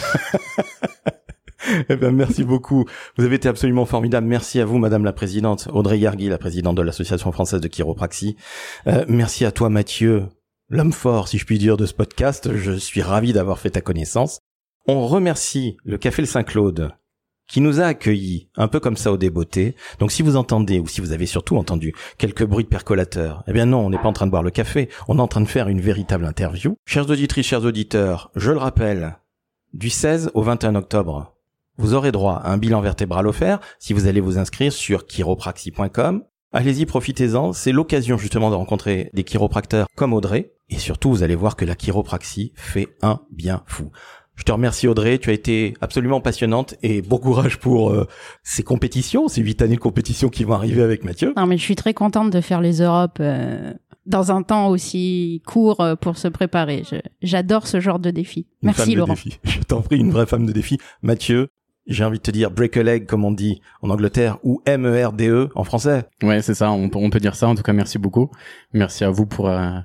Eh 1.88 1.94
ben, 1.94 2.11
merci 2.11 2.42
beaucoup. 2.42 2.87
Vous 3.16 3.25
avez 3.25 3.37
été 3.37 3.49
absolument 3.49 3.87
formidable. 3.87 4.27
Merci 4.27 4.59
à 4.61 4.64
vous, 4.64 4.79
Madame 4.79 5.05
la 5.05 5.12
Présidente. 5.12 5.68
Audrey 5.73 6.01
Gargui, 6.01 6.29
la 6.29 6.37
Présidente 6.38 6.77
de 6.77 6.83
l'Association 6.83 7.31
française 7.31 7.61
de 7.61 7.68
chiropraxie. 7.68 8.37
Euh, 8.88 9.05
merci 9.07 9.44
à 9.44 9.53
toi, 9.53 9.68
Mathieu, 9.70 10.25
l'homme 10.68 10.92
fort, 10.92 11.29
si 11.29 11.38
je 11.38 11.47
puis 11.47 11.59
dire, 11.59 11.77
de 11.77 11.87
ce 11.87 11.94
podcast. 11.94 12.51
Je 12.57 12.73
suis 12.73 13.01
ravi 13.01 13.33
d'avoir 13.33 13.61
fait 13.61 13.70
ta 13.70 13.81
connaissance. 13.81 14.40
On 14.87 15.07
remercie 15.07 15.77
le 15.85 15.97
Café 15.97 16.23
le 16.23 16.27
Saint-Claude 16.27 16.90
qui 17.47 17.61
nous 17.61 17.81
a 17.81 17.85
accueillis 17.85 18.49
un 18.57 18.66
peu 18.66 18.81
comme 18.81 18.97
ça 18.97 19.12
au 19.12 19.16
débeauté. 19.16 19.77
Donc 19.99 20.11
si 20.11 20.23
vous 20.23 20.37
entendez, 20.37 20.81
ou 20.81 20.88
si 20.88 21.01
vous 21.01 21.12
avez 21.12 21.27
surtout 21.27 21.57
entendu 21.57 21.92
quelques 22.18 22.45
bruits 22.45 22.64
de 22.64 22.68
percolateurs, 22.68 23.45
eh 23.47 23.53
bien 23.53 23.66
non, 23.66 23.85
on 23.85 23.90
n'est 23.90 23.99
pas 23.99 24.09
en 24.09 24.12
train 24.12 24.27
de 24.27 24.31
boire 24.31 24.42
le 24.42 24.51
café, 24.51 24.88
on 25.07 25.18
est 25.18 25.23
en 25.23 25.29
train 25.29 25.40
de 25.40 25.49
faire 25.49 25.68
une 25.68 25.81
véritable 25.81 26.25
interview. 26.25 26.77
Chers 26.87 27.11
auditrices, 27.11 27.47
chers 27.47 27.64
auditeurs, 27.64 28.31
je 28.37 28.51
le 28.51 28.59
rappelle, 28.59 29.18
du 29.75 29.90
16 29.90 30.31
au 30.35 30.42
21 30.42 30.75
octobre, 30.75 31.35
vous 31.77 31.95
aurez 31.95 32.11
droit 32.11 32.40
à 32.42 32.53
un 32.53 32.59
bilan 32.59 32.81
vertébral 32.81 33.27
offert 33.27 33.61
si 33.79 33.92
vous 33.92 34.07
allez 34.07 34.21
vous 34.21 34.38
inscrire 34.38 34.73
sur 34.73 35.07
chiropraxie.com. 35.07 36.25
Allez-y, 36.53 36.87
profitez-en. 36.87 37.53
C'est 37.53 37.73
l'occasion 37.73 38.18
justement 38.18 38.51
de 38.51 38.55
rencontrer 38.55 39.11
des 39.14 39.25
chiropracteurs 39.25 39.87
comme 39.97 40.12
Audrey. 40.12 40.53
Et 40.68 40.79
surtout, 40.79 41.11
vous 41.11 41.23
allez 41.23 41.35
voir 41.35 41.57
que 41.57 41.64
la 41.64 41.75
chiropraxie 41.75 42.53
fait 42.57 42.88
un 43.01 43.21
bien 43.31 43.62
fou. 43.66 43.90
Je 44.37 44.45
te 44.45 44.53
remercie 44.53 44.88
Audrey, 44.88 45.18
tu 45.18 45.31
as 45.31 45.35
été 45.35 45.75
absolument 45.81 46.21
passionnante 46.21 46.75
et 46.83 47.03
bon 47.03 47.18
courage 47.18 47.59
pour 47.59 47.90
euh, 47.90 48.07
ces 48.42 48.62
compétitions, 48.62 49.29
ces 49.29 49.42
huit 49.42 49.61
années 49.61 49.77
de 49.77 49.81
compétition 49.81 50.31
qui 50.31 50.45
vont 50.45 50.55
arriver 50.55 50.83
avec 50.83 51.05
Mathieu. 51.05 51.35
Non, 51.37 51.47
mais 51.47 51.59
je 51.59 51.62
suis 51.62 51.77
très 51.77 51.92
contente 51.95 52.31
de 52.31 52.40
faire 52.40 52.61
les 52.61 52.81
Europes 52.81 53.18
euh, 53.21 53.73
dans 54.07 54.33
un 54.33 54.42
temps 54.42 54.68
aussi 54.68 55.42
court 55.47 55.81
euh, 55.81 55.97
pour 55.97 56.16
se 56.16 56.29
préparer. 56.29 56.83
J'adore 57.21 57.66
ce 57.66 57.79
genre 57.79 57.99
de 57.99 58.11
défi. 58.11 58.47
Une 58.62 58.68
Merci 58.68 58.81
femme 58.83 58.90
de 58.90 58.99
Laurent. 58.99 59.12
défi. 59.12 59.38
Je 59.45 59.61
t'en 59.61 59.83
prie, 59.83 59.99
une 59.99 60.11
vraie 60.11 60.27
femme 60.27 60.47
de 60.47 60.53
défi. 60.53 60.79
Mathieu, 61.03 61.49
j'ai 61.87 62.05
envie 62.05 62.18
de 62.18 62.23
te 62.23 62.31
dire 62.31 62.51
break 62.51 62.77
a 62.77 62.83
leg 62.83 63.07
comme 63.07 63.25
on 63.25 63.33
dit 63.33 63.61
en 63.83 63.90
Angleterre 63.90 64.38
ou 64.45 64.62
M-E-R-D-E 64.66 65.31
E 65.31 65.49
en 65.55 65.64
français. 65.64 66.05
Ouais, 66.23 66.40
c'est 66.40 66.55
ça. 66.55 66.71
On 66.71 66.88
peut, 66.88 66.99
on 66.99 67.11
peut 67.11 67.21
dire 67.21 67.35
ça. 67.35 67.49
En 67.49 67.55
tout 67.55 67.62
cas, 67.62 67.73
merci 67.73 67.99
beaucoup. 67.99 68.31
Merci 68.73 69.05
à 69.05 69.11
vous 69.11 69.27
pour 69.27 69.49
euh, 69.49 69.79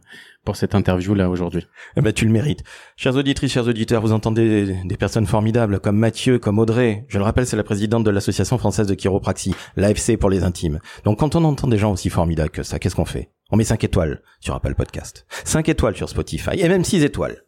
pour 0.48 0.56
cette 0.56 0.76
interview 0.76 1.14
là 1.14 1.30
aujourd'hui. 1.30 1.68
Eh 1.98 2.02
ben, 2.02 2.14
tu 2.14 2.24
le 2.24 2.32
mérites. 2.32 2.64
Chers 2.96 3.18
auditrices, 3.18 3.52
chers 3.52 3.68
auditeurs, 3.68 4.02
vous 4.02 4.14
entendez 4.14 4.74
des, 4.86 4.96
personnes 4.96 5.26
formidables 5.28 5.82
comme 5.82 5.98
Mathieu, 5.98 6.40
comme 6.40 6.58
Audrey. 6.58 7.06
Je 7.10 7.18
le 7.18 7.26
rappelle, 7.26 7.46
c'est 7.46 7.58
la 7.58 7.66
présidente 7.66 8.06
de 8.06 8.10
l'Association 8.12 8.58
française 8.58 8.88
de 8.88 8.94
chiropraxie, 8.94 9.54
l'AFC 9.76 10.16
pour 10.16 10.30
les 10.30 10.46
intimes. 10.46 10.80
Donc 11.04 11.20
quand 11.20 11.36
on 11.36 11.44
entend 11.44 11.68
des 11.68 11.78
gens 11.78 11.92
aussi 11.92 12.10
formidables 12.10 12.50
que 12.50 12.64
ça, 12.64 12.80
qu'est-ce 12.80 12.96
qu'on 12.96 13.04
fait? 13.04 13.34
On 13.50 13.58
met 13.58 13.66
5 13.66 13.84
étoiles 13.84 14.22
sur 14.40 14.56
Apple 14.56 14.74
Podcast, 14.74 15.26
5 15.44 15.68
étoiles 15.68 15.98
sur 15.98 16.08
Spotify, 16.08 16.52
et 16.54 16.70
même 16.70 16.86
6 16.86 17.04
étoiles, 17.04 17.44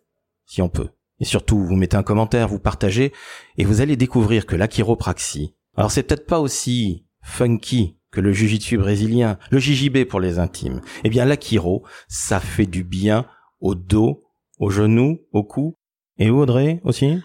si 0.46 0.62
on 0.62 0.68
peut. 0.68 0.90
Et 1.22 1.26
surtout, 1.26 1.64
vous 1.64 1.78
mettez 1.78 1.96
un 1.96 2.04
commentaire, 2.04 2.50
vous 2.50 2.60
partagez, 2.60 3.14
et 3.58 3.64
vous 3.64 3.80
allez 3.80 3.96
découvrir 3.96 4.46
que 4.46 4.58
la 4.58 4.68
chiropraxie, 4.68 5.56
alors 5.78 5.92
c'est 5.92 6.04
peut-être 6.04 6.28
pas 6.28 6.42
aussi 6.42 7.06
funky 7.22 7.99
que 8.12 8.22
le 8.22 8.32
jiu-jitsu 8.34 8.78
brésilien, 8.78 9.38
le 9.52 9.60
JJB 9.60 10.06
pour 10.06 10.20
les 10.20 10.40
intimes. 10.40 10.82
Eh 11.04 11.10
bien, 11.10 11.26
la 11.26 11.36
chiro, 11.38 11.84
ça 12.08 12.40
fait 12.40 12.66
du 12.66 12.84
bien 12.84 13.26
au 13.62 13.76
dos, 13.76 14.24
au 14.60 14.70
genou, 14.70 15.20
au 15.32 15.44
cou. 15.44 15.76
Et 16.18 16.30
où, 16.30 16.40
Audrey, 16.40 16.82
aussi? 16.84 17.20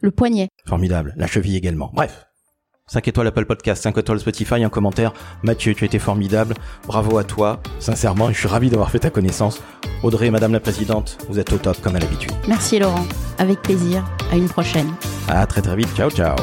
Le 0.00 0.10
poignet. 0.10 0.48
Formidable. 0.66 1.14
La 1.16 1.26
cheville 1.26 1.56
également. 1.56 1.90
Bref. 1.94 2.24
5 2.90 3.06
étoiles 3.06 3.26
Apple 3.26 3.44
Podcast, 3.44 3.82
5 3.82 3.98
étoiles 3.98 4.20
Spotify, 4.20 4.64
un 4.64 4.70
commentaire. 4.70 5.12
Mathieu, 5.42 5.74
tu 5.74 5.84
as 5.84 5.86
été 5.86 5.98
formidable. 5.98 6.54
Bravo 6.86 7.18
à 7.18 7.24
toi. 7.24 7.60
Sincèrement, 7.80 8.32
je 8.32 8.38
suis 8.38 8.48
ravi 8.48 8.70
d'avoir 8.70 8.90
fait 8.90 9.00
ta 9.00 9.10
connaissance. 9.10 9.60
Audrey, 10.02 10.30
Madame 10.30 10.52
la 10.52 10.60
Présidente, 10.60 11.18
vous 11.28 11.38
êtes 11.38 11.52
au 11.52 11.58
top 11.58 11.78
comme 11.82 11.96
à 11.96 11.98
l'habitude. 11.98 12.32
Merci 12.48 12.78
Laurent. 12.78 13.04
Avec 13.36 13.60
plaisir. 13.60 14.04
À 14.32 14.36
une 14.36 14.48
prochaine. 14.48 14.88
À 15.28 15.46
très 15.46 15.60
très 15.60 15.76
vite. 15.76 15.94
Ciao, 15.94 16.10
ciao. 16.10 16.36